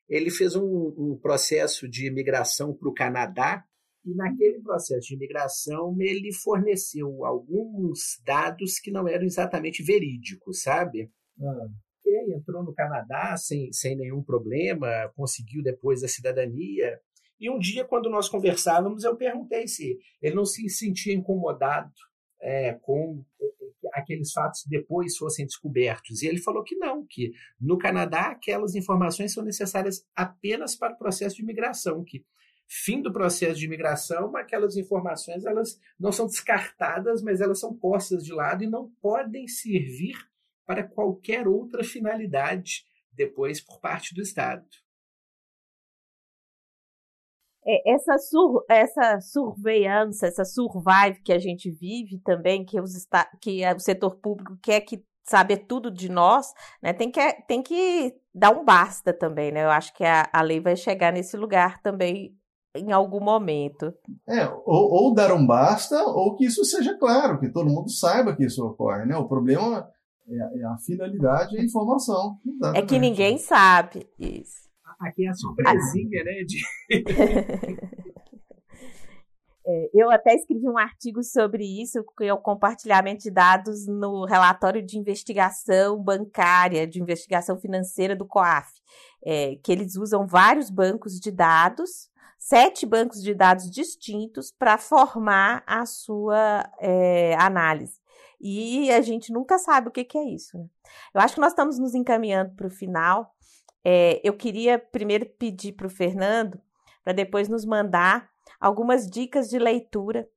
ele 0.07 0.29
fez 0.29 0.55
um, 0.55 0.93
um 0.95 1.19
processo 1.19 1.89
de 1.89 2.05
imigração 2.05 2.75
para 2.75 2.89
o 2.89 2.93
Canadá 2.93 3.65
E 4.05 4.13
naquele 4.13 4.61
processo 4.61 5.07
de 5.07 5.15
imigração, 5.15 5.95
ele 5.99 6.31
forneceu 6.31 7.25
alguns 7.25 8.21
dados 8.23 8.79
que 8.79 8.91
não 8.91 9.07
eram 9.07 9.25
exatamente 9.25 9.81
verídicos, 9.81 10.61
sabe? 10.61 11.09
Ah. 11.41 11.67
E 12.05 12.35
entrou 12.35 12.63
no 12.63 12.73
Canadá 12.73 13.35
sem, 13.35 13.73
sem 13.73 13.95
nenhum 13.95 14.21
problema, 14.21 15.11
conseguiu 15.15 15.63
depois 15.63 16.03
a 16.03 16.07
cidadania. 16.07 16.99
E 17.39 17.49
um 17.49 17.57
dia, 17.57 17.83
quando 17.83 18.09
nós 18.09 18.29
conversávamos, 18.29 19.03
eu 19.03 19.15
perguntei 19.15 19.67
se 19.67 19.97
ele 20.21 20.35
não 20.35 20.45
se 20.45 20.69
sentia 20.69 21.13
incomodado 21.13 21.91
é, 22.39 22.73
com 22.73 23.25
aqueles 23.93 24.31
fatos 24.31 24.63
depois 24.67 25.17
fossem 25.17 25.45
descobertos. 25.45 26.21
E 26.21 26.27
ele 26.27 26.39
falou 26.39 26.63
que 26.63 26.75
não, 26.75 27.05
que 27.09 27.31
no 27.59 27.77
Canadá 27.77 28.27
aquelas 28.27 28.75
informações 28.75 29.33
são 29.33 29.43
necessárias 29.43 30.05
apenas 30.15 30.75
para 30.75 30.93
o 30.93 30.97
processo 30.97 31.37
de 31.37 31.41
imigração, 31.41 32.03
que 32.03 32.23
fim 32.67 33.01
do 33.01 33.11
processo 33.11 33.59
de 33.59 33.65
imigração, 33.65 34.35
aquelas 34.35 34.75
informações 34.75 35.45
elas 35.45 35.79
não 35.99 36.11
são 36.11 36.25
descartadas, 36.25 37.21
mas 37.21 37.41
elas 37.41 37.59
são 37.59 37.75
postas 37.75 38.23
de 38.23 38.33
lado 38.33 38.63
e 38.63 38.69
não 38.69 38.89
podem 39.01 39.47
servir 39.47 40.15
para 40.65 40.83
qualquer 40.83 41.47
outra 41.47 41.83
finalidade 41.83 42.83
depois 43.11 43.61
por 43.61 43.79
parte 43.79 44.13
do 44.13 44.21
Estado. 44.21 44.65
É, 47.67 47.93
essa, 47.93 48.17
sur, 48.19 48.63
essa 48.69 49.19
surveillance, 49.21 50.23
essa 50.23 50.45
survive 50.45 51.21
que 51.23 51.33
a 51.33 51.39
gente 51.39 51.71
vive 51.71 52.19
também, 52.19 52.63
que, 52.63 52.79
os, 52.79 53.07
que 53.41 53.61
o 53.65 53.79
setor 53.79 54.17
público 54.17 54.57
quer 54.61 54.81
que 54.81 55.03
saber 55.23 55.65
tudo 55.65 55.89
de 55.89 56.07
nós, 56.07 56.53
né, 56.81 56.93
tem, 56.93 57.09
que, 57.09 57.19
tem 57.47 57.63
que 57.63 58.15
dar 58.33 58.51
um 58.51 58.63
basta 58.63 59.11
também, 59.11 59.51
né? 59.51 59.63
Eu 59.63 59.71
acho 59.71 59.91
que 59.95 60.03
a, 60.03 60.29
a 60.31 60.41
lei 60.43 60.59
vai 60.59 60.75
chegar 60.75 61.11
nesse 61.11 61.35
lugar 61.35 61.81
também 61.81 62.37
em 62.75 62.91
algum 62.91 63.19
momento. 63.19 63.93
É, 64.27 64.47
ou, 64.47 64.91
ou, 64.91 65.13
dar 65.13 65.33
um 65.33 65.45
basta, 65.45 66.01
ou 66.03 66.35
que 66.35 66.45
isso 66.45 66.63
seja 66.65 66.97
claro, 66.97 67.39
que 67.39 67.49
todo 67.49 67.69
mundo 67.69 67.89
saiba 67.89 68.35
que 68.35 68.45
isso 68.45 68.65
ocorre, 68.65 69.05
né? 69.05 69.15
O 69.17 69.27
problema 69.27 69.89
é, 70.27 70.59
é 70.59 70.65
a 70.65 70.77
finalidade 70.77 71.55
e 71.55 71.59
a 71.59 71.63
informação. 71.63 72.37
Exatamente. 72.45 72.83
É 72.83 72.85
que 72.85 72.99
ninguém 72.99 73.37
sabe 73.37 74.07
isso. 74.19 74.65
Aqui 74.99 75.25
é 75.25 75.29
a 75.29 75.33
surpresinha, 75.33 76.23
né? 76.23 76.43
De... 76.45 76.61
é, 79.67 79.89
eu 79.93 80.09
até 80.09 80.33
escrevi 80.33 80.67
um 80.69 80.77
artigo 80.77 81.21
sobre 81.21 81.63
isso, 81.63 82.03
que 82.17 82.25
é 82.25 82.33
o 82.33 82.41
compartilhamento 82.41 83.23
de 83.23 83.31
dados 83.31 83.85
no 83.87 84.25
relatório 84.25 84.83
de 84.83 84.97
investigação 84.97 86.01
bancária, 86.01 86.87
de 86.87 87.01
investigação 87.01 87.59
financeira 87.59 88.15
do 88.15 88.25
COAF, 88.25 88.69
é, 89.25 89.57
que 89.57 89.71
eles 89.71 89.95
usam 89.95 90.25
vários 90.25 90.69
bancos 90.69 91.19
de 91.19 91.29
dados, 91.31 92.09
sete 92.45 92.85
bancos 92.85 93.23
de 93.23 93.33
dados 93.33 93.71
distintos 93.71 94.51
para 94.51 94.77
formar 94.77 95.63
a 95.65 95.83
sua 95.83 96.63
é, 96.79 97.35
análise. 97.39 97.99
E 98.39 98.91
a 98.91 99.01
gente 99.01 99.33
nunca 99.33 99.57
sabe 99.57 99.87
o 99.87 99.91
que, 99.91 100.03
que 100.03 100.15
é 100.15 100.23
isso. 100.23 100.55
Né? 100.55 100.65
Eu 101.15 101.21
acho 101.21 101.33
que 101.33 101.41
nós 101.41 101.53
estamos 101.53 101.79
nos 101.79 101.95
encaminhando 101.95 102.53
para 102.55 102.67
o 102.67 102.69
final. 102.69 103.33
É, 103.83 104.21
eu 104.23 104.33
queria 104.33 104.77
primeiro 104.77 105.25
pedir 105.25 105.71
para 105.71 105.87
o 105.87 105.89
Fernando 105.89 106.61
para 107.03 107.13
depois 107.13 107.49
nos 107.49 107.65
mandar 107.65 108.29
algumas 108.59 109.09
dicas 109.09 109.49
de 109.49 109.57
leitura 109.57 110.29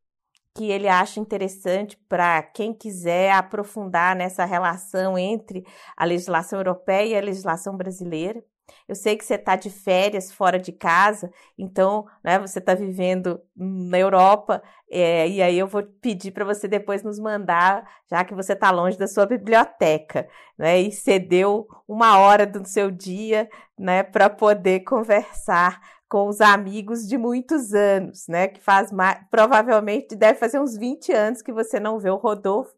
que 0.55 0.71
ele 0.71 0.89
acha 0.89 1.21
interessante 1.21 1.99
para 2.09 2.43
quem 2.43 2.73
quiser 2.73 3.33
aprofundar 3.33 4.17
nessa 4.17 4.47
relação 4.47 5.19
entre 5.19 5.63
a 5.95 6.07
legislação 6.07 6.59
europeia 6.59 7.17
e 7.17 7.19
a 7.19 7.21
legislação 7.21 7.77
brasileira. 7.77 8.43
Eu 8.89 8.95
sei 8.95 9.17
que 9.17 9.25
você 9.25 9.35
está 9.35 9.57
de 9.57 9.71
férias 9.71 10.33
fora 10.33 10.59
de 10.59 10.73
casa, 10.73 11.31
então 11.57 12.07
né, 12.23 12.39
você 12.39 12.59
está 12.59 12.75
vivendo 12.75 13.41
na 13.57 13.99
Europa, 13.99 14.63
é, 14.91 15.29
e 15.29 15.43
aí 15.43 15.59
eu 15.59 15.67
vou 15.67 15.83
pedir 15.83 16.31
para 16.31 16.45
você 16.45 16.67
depois 16.67 17.03
nos 17.03 17.19
mandar, 17.19 17.87
já 18.11 18.25
que 18.25 18.35
você 18.35 18.55
está 18.55 18.71
longe 18.71 18.97
da 18.97 19.07
sua 19.07 19.27
biblioteca, 19.27 20.29
né, 20.57 20.81
e 20.81 20.91
cedeu 20.91 21.69
uma 21.87 22.19
hora 22.19 22.47
do 22.47 22.67
seu 22.67 22.91
dia 22.91 23.49
né, 23.79 24.03
para 24.03 24.31
poder 24.31 24.81
conversar 24.81 25.81
com 26.09 26.27
os 26.27 26.41
amigos 26.41 27.07
de 27.07 27.19
muitos 27.19 27.75
anos, 27.75 28.27
né? 28.27 28.49
Que 28.49 28.61
faz 28.61 28.91
mais, 28.91 29.19
provavelmente 29.31 30.17
deve 30.17 30.39
fazer 30.39 30.59
uns 30.59 30.77
20 30.77 31.13
anos 31.13 31.43
que 31.43 31.53
você 31.53 31.79
não 31.79 31.99
vê 31.99 32.09
o 32.11 32.17
Rodolfo. 32.17 32.73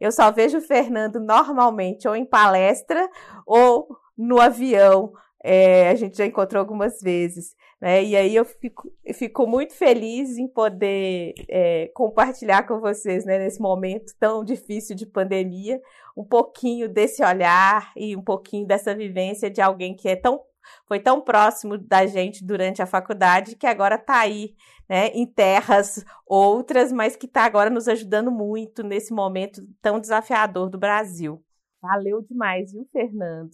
Eu 0.00 0.12
só 0.12 0.30
vejo 0.30 0.58
o 0.58 0.62
Fernando 0.62 1.18
normalmente 1.18 2.06
ou 2.06 2.14
em 2.14 2.24
palestra 2.24 3.08
ou 3.44 3.88
no 4.16 4.40
avião 4.40 5.12
é, 5.46 5.88
a 5.90 5.94
gente 5.94 6.16
já 6.16 6.26
encontrou 6.26 6.58
algumas 6.58 7.00
vezes. 7.00 7.54
Né? 7.80 8.02
E 8.02 8.16
aí 8.16 8.34
eu 8.34 8.44
fico, 8.44 8.92
eu 9.04 9.14
fico 9.14 9.46
muito 9.46 9.74
feliz 9.74 10.36
em 10.36 10.48
poder 10.48 11.34
é, 11.48 11.86
compartilhar 11.94 12.66
com 12.66 12.80
vocês, 12.80 13.24
né, 13.24 13.38
nesse 13.38 13.60
momento 13.60 14.12
tão 14.18 14.42
difícil 14.42 14.96
de 14.96 15.06
pandemia, 15.06 15.80
um 16.16 16.24
pouquinho 16.24 16.88
desse 16.88 17.22
olhar 17.22 17.92
e 17.96 18.16
um 18.16 18.22
pouquinho 18.22 18.66
dessa 18.66 18.92
vivência 18.92 19.48
de 19.48 19.60
alguém 19.60 19.94
que 19.94 20.08
é 20.08 20.16
tão 20.16 20.40
foi 20.88 20.98
tão 20.98 21.20
próximo 21.20 21.78
da 21.78 22.06
gente 22.06 22.44
durante 22.44 22.82
a 22.82 22.86
faculdade 22.86 23.54
que 23.54 23.68
agora 23.68 23.94
está 23.94 24.18
aí, 24.18 24.52
né, 24.88 25.10
em 25.14 25.24
terras 25.24 26.04
outras, 26.26 26.90
mas 26.90 27.14
que 27.14 27.26
está 27.26 27.44
agora 27.44 27.70
nos 27.70 27.86
ajudando 27.86 28.32
muito 28.32 28.82
nesse 28.82 29.14
momento 29.14 29.62
tão 29.80 30.00
desafiador 30.00 30.68
do 30.68 30.76
Brasil. 30.76 31.40
Valeu 31.80 32.20
demais, 32.20 32.72
viu, 32.72 32.84
Fernando? 32.90 33.50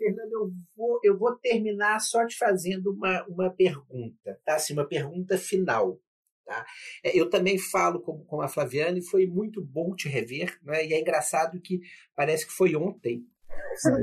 Fernando, 0.00 0.32
eu 0.32 0.50
vou, 0.74 1.00
eu 1.04 1.18
vou 1.18 1.36
terminar 1.36 2.00
só 2.00 2.26
te 2.26 2.34
fazendo 2.38 2.90
uma, 2.92 3.22
uma 3.26 3.50
pergunta, 3.50 4.40
tá? 4.46 4.54
Assim, 4.54 4.72
uma 4.72 4.88
pergunta 4.88 5.36
final. 5.36 6.00
Tá? 6.46 6.64
É, 7.04 7.16
eu 7.16 7.28
também 7.28 7.58
falo 7.58 8.00
com, 8.00 8.24
com 8.24 8.40
a 8.40 8.48
Flaviana 8.48 8.98
e 8.98 9.04
foi 9.04 9.26
muito 9.26 9.62
bom 9.62 9.94
te 9.94 10.08
rever, 10.08 10.58
né? 10.62 10.86
e 10.86 10.94
é 10.94 11.00
engraçado 11.00 11.60
que 11.60 11.80
parece 12.16 12.46
que 12.46 12.52
foi 12.52 12.74
ontem. 12.74 13.26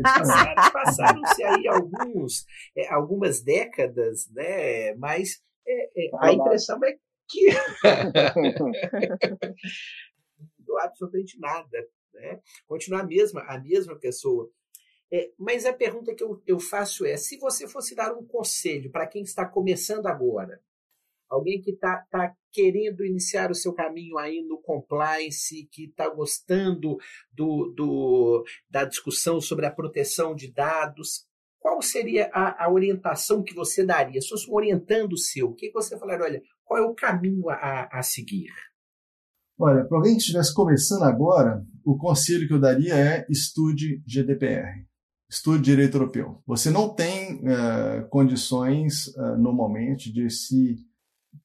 Passaram-se 0.03 0.71
passaram 0.71 1.21
aí 1.25 1.67
alguns, 1.67 2.45
é, 2.75 2.87
algumas 2.93 3.41
décadas, 3.41 4.29
né? 4.29 4.93
mas 4.95 5.41
é, 5.67 6.05
é, 6.05 6.09
a 6.19 6.31
impressão 6.31 6.79
é 6.85 6.95
que 7.27 7.47
não 10.37 10.47
mudou 10.59 10.79
absolutamente 10.79 11.39
nada. 11.39 11.87
Né? 12.13 12.39
Continua 12.67 13.01
a 13.01 13.05
mesma, 13.05 13.41
a 13.41 13.59
mesma 13.59 13.95
pessoa. 13.97 14.49
É, 15.11 15.31
mas 15.39 15.65
a 15.65 15.71
pergunta 15.71 16.13
que 16.13 16.23
eu, 16.23 16.41
eu 16.45 16.59
faço 16.59 17.05
é: 17.05 17.15
se 17.15 17.37
você 17.37 17.67
fosse 17.67 17.95
dar 17.95 18.13
um 18.13 18.25
conselho 18.25 18.91
para 18.91 19.07
quem 19.07 19.23
está 19.23 19.45
começando 19.45 20.05
agora, 20.05 20.59
alguém 21.29 21.61
que 21.61 21.71
está 21.71 22.05
tá 22.09 22.33
querendo 22.51 23.05
iniciar 23.05 23.49
o 23.49 23.55
seu 23.55 23.73
caminho 23.73 24.17
aí 24.17 24.43
no 24.43 24.61
compliance, 24.61 25.67
que 25.71 25.85
está 25.85 26.09
gostando 26.09 26.97
do, 27.31 27.73
do, 27.75 28.45
da 28.69 28.83
discussão 28.83 29.39
sobre 29.39 29.65
a 29.65 29.71
proteção 29.71 30.35
de 30.35 30.51
dados, 30.51 31.25
qual 31.57 31.81
seria 31.81 32.29
a, 32.33 32.65
a 32.65 32.71
orientação 32.71 33.43
que 33.43 33.53
você 33.53 33.85
daria? 33.85 34.21
Se 34.21 34.29
fosse 34.29 34.49
um 34.49 34.55
orientando 34.55 35.13
o 35.13 35.17
seu, 35.17 35.49
o 35.49 35.55
que 35.55 35.71
você 35.71 35.97
falaria? 35.97 36.25
Olha, 36.25 36.41
qual 36.65 36.83
é 36.83 36.85
o 36.85 36.95
caminho 36.95 37.49
a, 37.49 37.87
a 37.91 38.03
seguir? 38.03 38.51
Olha, 39.59 39.85
para 39.85 39.97
alguém 39.97 40.13
que 40.13 40.19
estivesse 40.19 40.53
começando 40.53 41.03
agora, 41.03 41.65
o 41.83 41.97
conselho 41.97 42.47
que 42.47 42.53
eu 42.53 42.59
daria 42.59 42.93
é 42.93 43.25
estude 43.29 44.03
GDPR 44.05 44.86
estude 45.29 45.63
direito 45.63 45.97
europeu. 45.97 46.41
Você 46.45 46.69
não 46.69 46.89
tem 46.89 47.35
uh, 47.35 48.07
condições 48.09 49.07
uh, 49.07 49.37
normalmente 49.37 50.11
de 50.11 50.29
se, 50.29 50.77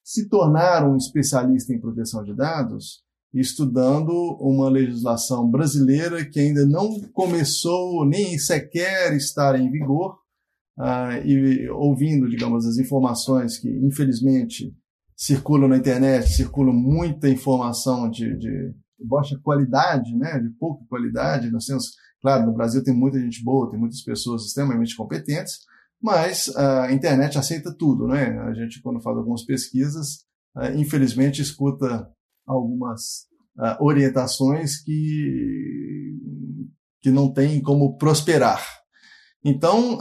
se 0.03 0.29
tornar 0.29 0.89
um 0.89 0.97
especialista 0.97 1.73
em 1.73 1.81
proteção 1.81 2.23
de 2.23 2.35
dados 2.35 3.03
estudando 3.35 4.13
uma 4.41 4.69
legislação 4.69 5.51
brasileira 5.51 6.25
que 6.25 6.39
ainda 6.39 6.67
não 6.67 7.01
começou 7.13 8.05
nem 8.05 8.39
sequer 8.39 9.15
estar 9.17 9.59
em 9.59 9.71
vigor 9.71 10.19
uh, 10.79 11.27
e 11.27 11.69
ouvindo, 11.71 12.29
digamos, 12.29 12.67
as 12.67 12.77
informações 12.77 13.59
que 13.59 13.69
infelizmente 13.69 14.75
circulam 15.17 15.69
na 15.69 15.79
internet, 15.79 16.29
circula 16.29 16.73
muita 16.73 17.29
informação 17.29 18.11
de, 18.11 18.37
de 18.37 18.75
baixa 19.03 19.39
qualidade, 19.43 20.15
né, 20.15 20.39
de 20.39 20.51
pouca 20.51 20.85
qualidade. 20.89 21.51
Nós 21.51 21.65
temos 21.65 21.95
Claro, 22.23 22.47
no 22.47 22.55
Brasil 22.55 22.83
tem 22.85 22.95
muita 22.95 23.19
gente 23.19 23.43
boa, 23.43 23.69
tem 23.69 23.79
muitas 23.79 24.01
pessoas 24.01 24.47
extremamente 24.47 24.97
competentes, 24.97 25.59
mas 26.01 26.55
a 26.57 26.93
internet 26.93 27.37
aceita 27.37 27.75
tudo, 27.77 28.07
né? 28.07 28.39
A 28.43 28.55
gente, 28.55 28.81
quando 28.81 29.03
faz 29.03 29.17
algumas 29.17 29.45
pesquisas, 29.45 30.25
infelizmente 30.77 31.43
escuta 31.43 32.09
algumas 32.47 33.27
orientações 33.81 34.81
que, 34.83 36.17
que 37.01 37.11
não 37.11 37.33
tem 37.33 37.61
como 37.61 37.99
prosperar. 37.99 38.65
Então, 39.45 39.99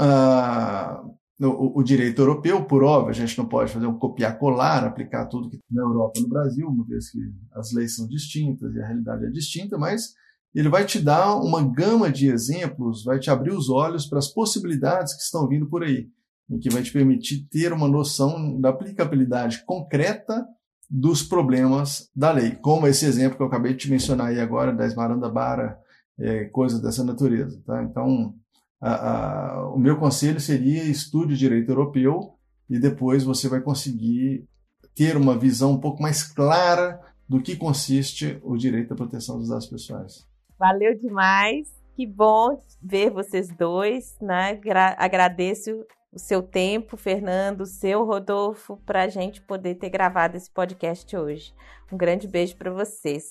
o, 1.40 1.82
direito 1.82 2.22
europeu, 2.22 2.66
por 2.66 2.84
óbvio, 2.84 3.10
a 3.10 3.14
gente 3.14 3.36
não 3.38 3.48
pode 3.48 3.72
fazer 3.72 3.88
um 3.88 3.98
copiar-colar, 3.98 4.84
aplicar 4.84 5.26
tudo 5.26 5.50
que 5.50 5.60
na 5.72 5.82
Europa 5.82 6.20
no 6.22 6.30
Brasil, 6.30 6.68
uma 6.68 6.86
vez 6.86 7.10
que 7.10 7.20
as 7.54 7.72
leis 7.74 7.96
são 7.96 8.08
distintas 8.08 8.76
e 8.76 8.80
a 8.80 8.86
realidade 8.86 9.26
é 9.26 9.30
distinta, 9.30 9.78
mas 9.78 10.14
ele 10.54 10.70
vai 10.70 10.86
te 10.86 11.00
dar 11.00 11.36
uma 11.36 11.64
gama 11.64 12.12
de 12.12 12.30
exemplos, 12.30 13.04
vai 13.04 13.20
te 13.20 13.30
abrir 13.30 13.52
os 13.52 13.70
olhos 13.70 14.06
para 14.06 14.20
as 14.20 14.28
possibilidades 14.28 15.14
que 15.14 15.22
estão 15.22 15.48
vindo 15.48 15.68
por 15.68 15.84
aí, 15.84 16.10
e 16.50 16.60
que 16.60 16.70
vai 16.70 16.84
te 16.84 16.92
permitir 16.92 17.48
ter 17.50 17.72
uma 17.72 17.88
noção 17.88 18.60
da 18.60 18.70
aplicabilidade 18.70 19.64
concreta 19.66 20.46
dos 20.90 21.24
problemas 21.24 22.10
da 22.14 22.32
lei, 22.32 22.52
como 22.52 22.86
esse 22.86 23.06
exemplo 23.06 23.38
que 23.38 23.44
eu 23.44 23.48
acabei 23.48 23.72
de 23.72 23.80
te 23.80 23.90
mencionar 23.90 24.28
aí 24.28 24.40
agora, 24.42 24.74
da 24.74 24.86
Esmaranda 24.86 25.30
Bara, 25.30 25.80
é, 26.20 26.46
coisas 26.46 26.82
dessa 26.82 27.04
natureza. 27.04 27.62
Tá? 27.66 27.82
Então, 27.82 28.36
a, 28.82 29.12
a, 29.12 29.74
o 29.74 29.80
meu 29.80 29.98
conselho 29.98 30.42
seria 30.42 30.84
estude 30.84 31.38
direito 31.38 31.72
europeu 31.72 32.36
e 32.70 32.78
depois 32.78 33.24
você 33.24 33.48
vai 33.48 33.62
conseguir 33.62 34.46
ter 34.94 35.16
uma 35.16 35.38
visão 35.38 35.72
um 35.72 35.80
pouco 35.80 36.02
mais 36.02 36.24
clara 36.24 37.00
do 37.28 37.42
que 37.42 37.56
consiste 37.56 38.38
o 38.44 38.58
direito 38.58 38.94
à 38.94 38.98
proteção 38.98 39.38
dos 39.38 39.48
dados 39.48 39.68
pessoais. 39.68 40.31
Valeu 40.62 40.94
demais, 40.94 41.74
que 41.96 42.06
bom 42.06 42.62
ver 42.80 43.10
vocês 43.10 43.48
dois, 43.50 44.16
né? 44.22 44.54
Gra 44.58 44.96
agradeço 44.96 45.72
o 46.14 46.20
seu 46.20 46.44
tempo, 46.44 46.96
Fernando, 46.96 47.62
o 47.62 47.66
seu 47.66 48.06
Rodolfo, 48.06 48.78
para 48.86 49.02
a 49.02 49.08
gente 49.08 49.42
poder 49.42 49.74
ter 49.74 49.90
gravado 49.90 50.38
esse 50.38 50.52
podcast 50.52 51.18
hoje. 51.18 51.52
Um 51.92 51.98
grande 51.98 52.28
beijo 52.28 52.56
para 52.58 52.72
vocês. 52.72 53.24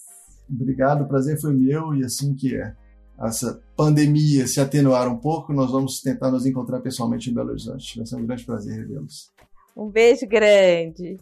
Obrigado, 0.53 1.05
o 1.05 1.07
prazer 1.07 1.41
foi 1.41 1.55
meu 1.55 1.95
e 1.95 2.03
assim 2.05 2.35
que 2.35 2.57
é. 2.57 2.75
essa 3.21 3.63
pandemia 3.77 4.45
se 4.49 4.61
atenuar 4.61 5.07
um 5.07 5.21
pouco, 5.21 5.53
nós 5.53 5.71
vamos 5.71 6.01
tentar 6.01 6.33
nos 6.33 6.45
encontrar 6.45 6.81
pessoalmente 6.81 7.31
em 7.31 7.35
Belo 7.35 7.51
Horizonte. 7.51 7.97
Vai 7.97 8.07
ser 8.07 8.17
um 8.17 8.27
grande 8.27 8.45
prazer 8.45 8.75
revê-los. 8.75 9.33
Um 9.77 9.89
beijo 9.89 10.27
grande. 10.27 11.17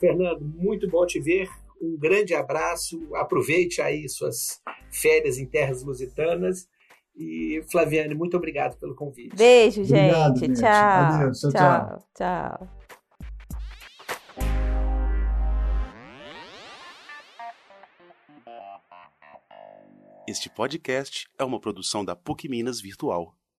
Fernando, 0.00 0.44
muito 0.58 0.90
bom 0.90 1.06
te 1.06 1.20
ver. 1.20 1.48
Um 1.82 1.98
grande 1.98 2.32
abraço. 2.32 2.96
Aproveite 3.16 3.82
aí 3.82 4.08
suas 4.08 4.62
férias 4.88 5.36
em 5.36 5.46
terras 5.46 5.82
lusitanas. 5.82 6.68
E 7.16 7.62
Flaviane, 7.70 8.14
muito 8.14 8.36
obrigado 8.36 8.78
pelo 8.78 8.94
convite. 8.94 9.34
Beijo, 9.34 9.82
obrigado, 9.82 10.38
gente. 10.38 10.60
Tchau. 10.60 10.68
Adeus, 10.70 11.40
tchau. 11.40 11.50
Tchau. 11.50 12.08
tchau. 12.16 12.68
Este 20.28 20.48
podcast 20.48 21.28
é 21.36 21.44
uma 21.44 21.60
produção 21.60 22.04
da 22.04 22.14
PUC 22.14 22.48
Minas 22.48 22.80
Virtual. 22.80 23.34